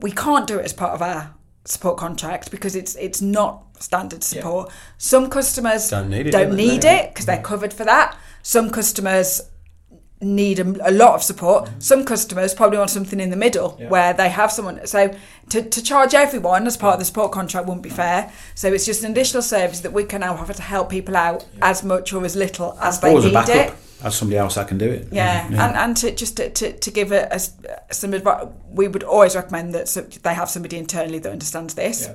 we 0.00 0.10
can't 0.10 0.46
do 0.46 0.58
it 0.58 0.64
as 0.64 0.72
part 0.72 0.92
of 0.94 1.02
our 1.02 1.34
support 1.64 1.96
contract 1.96 2.50
because 2.50 2.74
it's 2.74 2.94
it's 2.96 3.22
not 3.22 3.64
standard 3.78 4.22
support. 4.22 4.70
Some 4.98 5.30
customers 5.30 5.90
Don't 5.90 6.10
need 6.10 6.26
it, 6.26 6.30
don't 6.30 6.48
don't 6.48 6.56
they? 6.56 6.76
it 6.76 7.10
because 7.10 7.26
they're 7.26 7.38
mm. 7.38 7.44
covered 7.44 7.72
for 7.72 7.84
that. 7.84 8.16
Some 8.42 8.70
customers 8.70 9.42
need 10.20 10.58
a, 10.60 10.88
a 10.88 10.92
lot 10.92 11.14
of 11.14 11.22
support. 11.22 11.64
Mm-hmm. 11.64 11.80
Some 11.80 12.04
customers 12.04 12.54
probably 12.54 12.78
want 12.78 12.90
something 12.90 13.18
in 13.20 13.30
the 13.30 13.36
middle 13.36 13.70
where 13.88 14.12
they 14.12 14.28
have 14.28 14.52
someone. 14.52 14.86
So 14.86 15.14
to, 15.50 15.62
to 15.62 15.82
charge 15.82 16.14
everyone 16.14 16.66
as 16.66 16.76
part 16.76 16.94
of 16.94 16.98
the 17.00 17.04
support 17.04 17.32
contract 17.32 17.66
wouldn't 17.66 17.82
be 17.82 17.90
mm. 17.90 17.96
fair. 17.96 18.32
So 18.54 18.72
it's 18.72 18.86
just 18.86 19.04
an 19.04 19.10
additional 19.10 19.42
service 19.42 19.80
that 19.80 19.92
we 19.92 20.04
can 20.04 20.20
now 20.20 20.34
offer 20.34 20.52
to 20.52 20.62
help 20.62 20.90
people 20.90 21.16
out 21.16 21.44
as 21.60 21.82
much 21.82 22.12
or 22.12 22.24
as 22.24 22.36
little 22.36 22.78
as 22.80 23.00
they 23.00 23.12
Or 23.12 23.20
need 23.20 23.48
it. 23.48 23.74
As 24.04 24.14
somebody 24.16 24.38
else 24.38 24.54
that 24.56 24.68
can 24.68 24.78
do 24.78 24.88
it. 24.90 25.08
Yeah, 25.12 25.46
and 25.46 25.76
and 25.76 25.96
to 25.98 26.10
just 26.14 26.36
to, 26.38 26.50
to, 26.50 26.72
to 26.78 26.90
give 26.90 27.12
a, 27.12 27.22
a 27.30 27.34
s- 27.34 27.56
some 27.90 28.14
advice, 28.14 28.46
we 28.70 28.88
would 28.88 29.02
always 29.04 29.34
recommend 29.36 29.74
that 29.74 29.88
so- 29.88 30.02
they 30.02 30.34
have 30.34 30.48
somebody 30.48 30.76
internally 30.78 31.18
that 31.20 31.32
understands 31.32 31.74
this. 31.74 32.06
Yeah. 32.06 32.14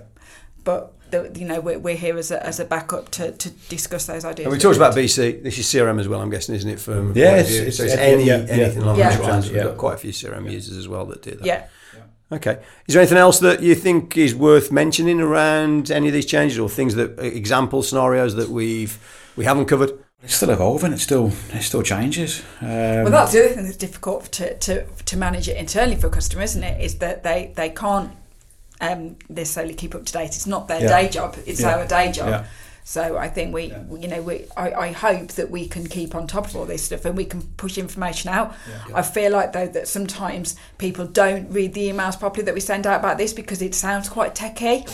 But 0.63 0.93
the, 1.11 1.31
you 1.35 1.45
know 1.47 1.61
we're, 1.61 1.79
we're 1.79 1.95
here 1.95 2.17
as 2.17 2.31
a, 2.31 2.45
as 2.45 2.59
a 2.59 2.65
backup 2.65 3.09
to, 3.11 3.31
to 3.31 3.49
discuss 3.69 4.05
those 4.07 4.25
ideas. 4.25 4.45
And 4.47 4.53
we 4.53 4.59
talked 4.59 4.75
about 4.75 4.93
BC. 4.95 5.41
This 5.43 5.57
is 5.57 5.65
CRM 5.67 5.99
as 5.99 6.07
well, 6.09 6.19
I'm 6.21 6.29
guessing, 6.29 6.55
isn't 6.55 6.69
it? 6.69 6.79
From 6.79 7.13
Yeah, 7.15 7.37
it's- 7.37 7.53
it's- 7.53 7.77
so 7.77 7.83
it's 7.85 7.95
yeah, 7.95 7.99
any, 8.01 8.23
yeah, 8.25 8.33
anything 8.49 8.77
yeah. 8.79 8.83
along 8.83 8.97
Yeah. 8.99 9.15
those 9.15 9.27
lines. 9.27 9.49
We've 9.51 9.63
got 9.63 9.77
quite 9.77 9.93
a 9.95 9.97
few 9.97 10.11
CRM 10.11 10.51
users 10.51 10.75
as 10.75 10.87
well 10.87 11.05
that 11.05 11.21
do 11.21 11.31
that. 11.31 11.45
Yeah. 11.45 11.65
Okay. 12.29 12.57
Is 12.87 12.93
there 12.93 13.01
anything 13.01 13.17
else 13.17 13.39
that 13.39 13.61
you 13.63 13.73
think 13.73 14.17
is 14.17 14.35
worth 14.35 14.69
mentioning 14.69 15.21
around 15.21 15.89
any 15.89 16.07
of 16.07 16.13
these 16.13 16.25
changes, 16.25 16.59
or 16.59 16.67
things 16.69 16.95
that 16.95 17.17
example 17.19 17.81
scenarios 17.81 18.35
that 18.35 18.49
we've 18.49 18.99
we 19.37 19.45
haven't 19.45 19.67
covered? 19.67 19.91
It's 20.23 20.33
still 20.35 20.49
evolving. 20.49 20.93
It 20.93 20.99
still 20.99 21.31
it 21.53 21.61
still 21.61 21.83
changes. 21.83 22.41
Um, 22.61 22.67
Well, 22.69 23.11
that's 23.11 23.33
the 23.33 23.45
other 23.45 23.53
thing 23.53 23.65
that's 23.65 23.77
difficult 23.77 24.31
to, 24.33 24.57
to, 24.57 24.85
to 24.85 25.17
manage 25.17 25.47
it 25.47 25.57
internally 25.57 25.95
for 25.95 26.07
a 26.07 26.09
customer, 26.09 26.41
isn't 26.41 26.63
it? 26.63 26.81
Is 26.81 26.95
that 26.95 27.21
they, 27.23 27.53
they 27.55 27.69
can't 27.69 28.11
um, 28.81 29.17
necessarily 29.29 29.75
keep 29.75 29.93
up 29.93 30.05
to 30.05 30.13
date. 30.13 30.29
It's 30.35 30.47
not 30.47 30.67
their 30.67 30.81
Yeah. 30.81 30.87
day 31.01 31.09
job; 31.09 31.37
it's 31.45 31.61
Yeah. 31.61 31.75
our 31.77 31.85
day 31.87 32.11
job. 32.11 32.29
Yeah. 32.29 32.45
So 32.89 33.17
I 33.17 33.27
think 33.27 33.53
we, 33.53 33.73
you 33.99 34.07
know, 34.07 34.21
we 34.21 34.45
I, 34.55 34.71
I 34.71 34.91
hope 34.93 35.27
that 35.33 35.51
we 35.51 35.67
can 35.67 35.87
keep 35.87 36.15
on 36.15 36.25
top 36.25 36.45
of 36.47 36.55
all 36.55 36.63
this 36.63 36.83
stuff 36.83 37.03
and 37.03 37.17
we 37.17 37.25
can 37.25 37.41
push 37.57 37.77
information 37.77 38.29
out. 38.29 38.55
I 38.95 39.01
feel 39.01 39.29
like 39.33 39.51
though 39.51 39.67
that 39.67 39.89
sometimes 39.89 40.55
people 40.77 41.05
don't 41.05 41.51
read 41.51 41.73
the 41.73 41.89
emails 41.89 42.17
properly 42.17 42.45
that 42.45 42.53
we 42.53 42.61
send 42.61 42.87
out 42.87 43.01
about 43.01 43.17
this 43.17 43.33
because 43.33 43.61
it 43.61 43.75
sounds 43.75 44.07
quite 44.07 44.35
techy, 44.35 44.85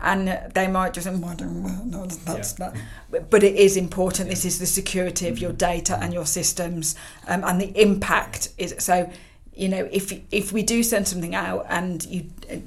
and 0.00 0.38
they 0.54 0.68
might 0.68 0.92
just 0.94 1.08
well, 1.08 1.82
no, 1.86 2.06
that's 2.06 2.56
not. 2.60 2.76
But- 3.10 3.30
But 3.30 3.42
it 3.42 3.56
is 3.56 3.76
important. 3.76 4.30
This 4.30 4.44
is 4.44 4.60
the 4.60 4.66
security 4.66 5.26
of 5.26 5.40
your 5.40 5.52
data 5.52 5.98
and 6.00 6.14
your 6.14 6.26
systems, 6.26 6.94
um, 7.26 7.42
and 7.42 7.60
the 7.60 7.72
impact 7.82 8.50
is 8.58 8.76
so. 8.78 9.10
You 9.60 9.68
know, 9.68 9.88
if 9.92 10.12
if 10.32 10.52
we 10.52 10.62
do 10.62 10.82
send 10.82 11.06
something 11.06 11.34
out 11.34 11.66
and 11.68 12.04
you 12.06 12.20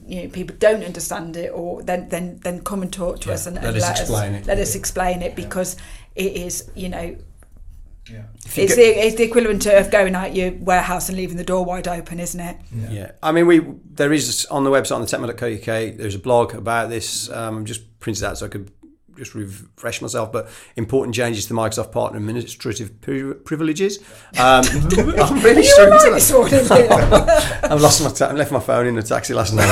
you 0.08 0.23
know 0.23 0.29
people 0.29 0.56
don't 0.60 0.84
understand 0.84 1.36
it, 1.38 1.51
or 1.51 1.82
then 1.84 2.10
then 2.10 2.39
then 2.43 2.63
come 2.63 2.82
and 2.84 2.93
talk 2.93 3.19
to 3.21 3.29
Yeah, 3.29 3.36
us 3.36 3.47
and, 3.47 3.56
let 3.56 3.65
and 3.65 3.75
us 3.77 3.82
let 3.84 3.99
explain 3.99 4.34
it. 4.36 4.45
Let 4.45 4.60
us 4.60 4.75
explain 4.75 5.21
it 5.21 5.36
because 5.36 5.75
it 6.15 6.34
is 6.34 6.69
you 6.75 6.89
know. 6.89 7.15
Yeah. 8.12 8.17
you 8.56 8.63
It's 8.63 8.75
get- 8.75 8.95
the, 8.95 9.06
it's 9.08 9.15
the 9.15 9.23
equivalent 9.23 9.65
of 9.65 9.89
going 9.89 10.13
out 10.13 10.36
your 10.36 10.51
warehouse 10.51 11.08
and 11.10 11.17
leaving 11.17 11.38
the 11.38 11.45
door 11.45 11.63
wide 11.65 11.88
open, 11.88 12.19
isn't 12.19 12.39
it? 12.39 12.58
Yeah. 12.89 13.12
I 13.23 13.32
mean, 13.32 13.47
we 13.47 13.62
there 13.95 14.12
is 14.13 14.45
on 14.51 14.63
the 14.65 14.69
website 14.71 14.95
on 14.95 15.01
the 15.01 15.08
techman.co.uk. 15.08 15.97
There's 15.97 16.15
a 16.15 16.19
blog 16.19 16.53
about 16.53 16.89
this. 16.89 17.29
Um, 17.29 17.65
just 17.65 17.82
printed 18.01 18.23
out 18.25 18.38
so 18.38 18.45
I 18.45 18.49
could 18.49 18.71
just 19.17 19.36
refresh 19.36 20.02
myself. 20.02 20.32
But 20.32 20.49
important 20.76 21.15
changes 21.15 21.45
to 21.47 21.54
Microsoft 21.54 21.91
Partner 21.91 22.17
Administrative 22.19 22.99
pri- 23.02 23.34
Privileges. 23.43 23.99
Um, 24.39 24.63
I'm 24.65 25.41
really 25.41 25.63
You're 25.63 25.63
struggling 25.63 25.91
right 25.91 26.06
to 26.06 26.12
this 26.12 26.32
morning, 26.32 26.60
I've 27.63 27.82
lost 27.82 28.04
my 28.04 28.10
ta- 28.12 28.28
I 28.28 28.34
left 28.34 28.52
my 28.52 28.60
phone 28.60 28.88
in 28.88 28.95
the 28.95 29.04
taxi 29.04 29.34
last 29.34 29.54
night. 29.54 29.65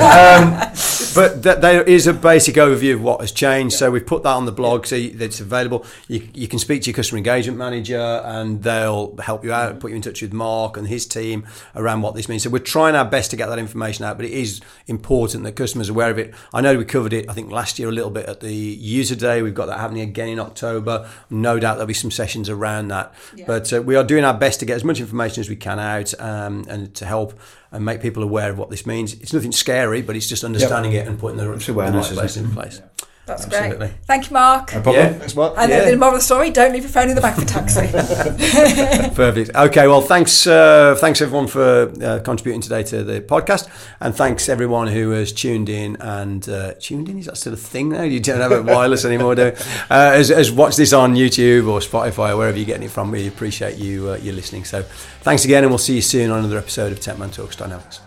um, 0.00 0.74
but 1.16 1.42
th- 1.42 1.58
there 1.58 1.82
is 1.82 2.06
a 2.06 2.12
basic 2.12 2.54
overview 2.56 2.94
of 2.94 3.02
what 3.02 3.20
has 3.20 3.32
changed. 3.32 3.74
So 3.76 3.90
we've 3.90 4.06
put 4.06 4.22
that 4.22 4.30
on 4.30 4.44
the 4.46 4.52
blog, 4.52 4.86
so 4.86 4.94
you- 4.94 5.16
it's 5.18 5.40
available. 5.40 5.84
You, 6.06 6.28
you 6.34 6.46
can 6.46 6.58
speak 6.58 6.82
to 6.82 6.90
your 6.90 6.94
customer 6.94 7.16
engagement 7.18 7.58
manager, 7.58 7.98
and 8.24 8.62
they'll 8.62 9.16
help 9.16 9.44
you 9.44 9.52
out, 9.52 9.80
put 9.80 9.90
you 9.90 9.96
in 9.96 10.02
touch 10.02 10.22
with 10.22 10.32
Mark 10.32 10.76
and 10.76 10.86
his 10.86 11.06
team 11.06 11.46
around 11.74 12.02
what 12.02 12.14
this 12.14 12.28
means. 12.28 12.42
So 12.44 12.50
we're 12.50 12.58
trying 12.60 12.94
our 12.94 13.04
best 13.04 13.30
to 13.32 13.36
get 13.36 13.48
that 13.48 13.58
information 13.58 14.04
out, 14.04 14.16
but 14.18 14.26
it 14.26 14.32
is 14.32 14.60
important 14.86 15.42
that 15.44 15.52
customers 15.52 15.88
are 15.88 15.92
aware 15.92 16.10
of 16.10 16.18
it. 16.18 16.34
I 16.54 16.60
know 16.60 16.76
we 16.76 16.84
covered 16.84 17.12
it, 17.12 17.28
I 17.28 17.32
think 17.32 17.50
last 17.50 17.78
year 17.78 17.88
a 17.88 17.92
little 17.92 18.10
bit 18.10 18.26
at 18.26 18.40
the 18.40 18.54
user 18.54 19.16
day. 19.16 19.42
We've 19.42 19.54
got 19.54 19.66
that 19.66 19.80
happening 19.80 20.02
again 20.02 20.28
in 20.28 20.38
October. 20.38 21.08
No 21.30 21.58
doubt 21.58 21.74
there'll 21.74 21.86
be 21.86 21.94
some 21.94 22.10
sessions 22.10 22.48
around 22.50 22.88
that. 22.88 23.14
But 23.46 23.72
uh, 23.72 23.82
we 23.82 23.96
are 23.96 24.04
doing 24.04 24.24
our 24.24 24.34
best 24.34 24.60
to 24.60 24.66
get 24.66 24.76
as 24.76 24.84
much 24.84 25.00
information 25.00 25.40
as 25.40 25.48
we 25.48 25.56
can 25.56 25.78
out 25.78 26.12
um, 26.20 26.64
and 26.68 26.94
to 26.96 27.04
help 27.06 27.34
and 27.76 27.84
make 27.84 28.00
people 28.02 28.22
aware 28.22 28.50
of 28.50 28.58
what 28.58 28.70
this 28.70 28.86
means. 28.86 29.14
It's 29.14 29.32
nothing 29.32 29.52
scary, 29.52 30.02
but 30.02 30.16
it's 30.16 30.28
just 30.28 30.42
understanding 30.44 30.92
it 30.92 31.06
and 31.06 31.18
putting 31.18 31.36
the, 31.38 31.44
the 31.44 31.72
right 31.72 31.92
place 32.14 32.36
in 32.36 32.50
place. 32.50 32.80
That's 33.26 33.44
Absolutely. 33.44 33.76
great. 33.78 33.90
Thank 34.06 34.30
you, 34.30 34.34
Mark. 34.34 34.72
No 34.72 34.80
problem. 34.82 35.04
Yeah. 35.04 35.12
Thanks, 35.18 35.34
Mark. 35.34 35.54
And 35.58 35.68
Yeah. 35.68 35.80
then 35.80 35.90
the 35.90 35.96
moral 35.98 36.14
of 36.14 36.20
the 36.20 36.24
story: 36.24 36.50
don't 36.50 36.72
leave 36.72 36.82
your 36.84 36.90
phone 36.92 37.08
in 37.08 37.16
the 37.16 37.20
back 37.20 37.36
of 37.36 37.42
a 37.42 37.46
taxi. 37.46 37.80
Perfect. 39.14 39.50
Okay. 39.54 39.86
Well, 39.88 40.00
thanks. 40.00 40.46
Uh, 40.46 40.94
thanks 40.98 41.20
everyone 41.20 41.46
for 41.48 41.92
uh, 42.02 42.20
contributing 42.20 42.60
today 42.60 42.82
to 42.84 43.02
the 43.02 43.20
podcast, 43.20 43.68
and 44.00 44.14
thanks 44.14 44.48
everyone 44.48 44.86
who 44.88 45.10
has 45.10 45.32
tuned 45.32 45.68
in 45.68 45.96
and 45.96 46.48
uh, 46.48 46.74
tuned 46.78 47.08
in. 47.08 47.18
Is 47.18 47.26
that 47.26 47.36
still 47.36 47.52
a 47.52 47.56
thing 47.56 47.88
now? 47.90 48.02
You 48.02 48.20
don't 48.20 48.40
have 48.40 48.52
it 48.52 48.64
wireless 48.64 49.04
anymore, 49.10 49.34
do? 49.34 49.46
you? 49.46 49.52
Uh, 49.90 50.12
has, 50.12 50.28
has 50.28 50.52
watched 50.52 50.76
this 50.76 50.92
on 50.92 51.14
YouTube 51.16 51.68
or 51.68 51.80
Spotify 51.80 52.30
or 52.30 52.36
wherever 52.36 52.56
you're 52.56 52.64
getting 52.66 52.84
it 52.84 52.90
from. 52.90 53.10
We 53.10 53.26
appreciate 53.26 53.76
you 53.76 54.10
uh, 54.10 54.16
you 54.16 54.32
listening. 54.32 54.64
So, 54.64 54.82
thanks 55.22 55.44
again, 55.44 55.64
and 55.64 55.70
we'll 55.70 55.78
see 55.78 55.96
you 55.96 56.02
soon 56.02 56.30
on 56.30 56.38
another 56.40 56.58
episode 56.58 56.92
of 56.92 57.00
Techman 57.00 57.32
Talks 57.32 57.56
Dynamics. 57.56 58.00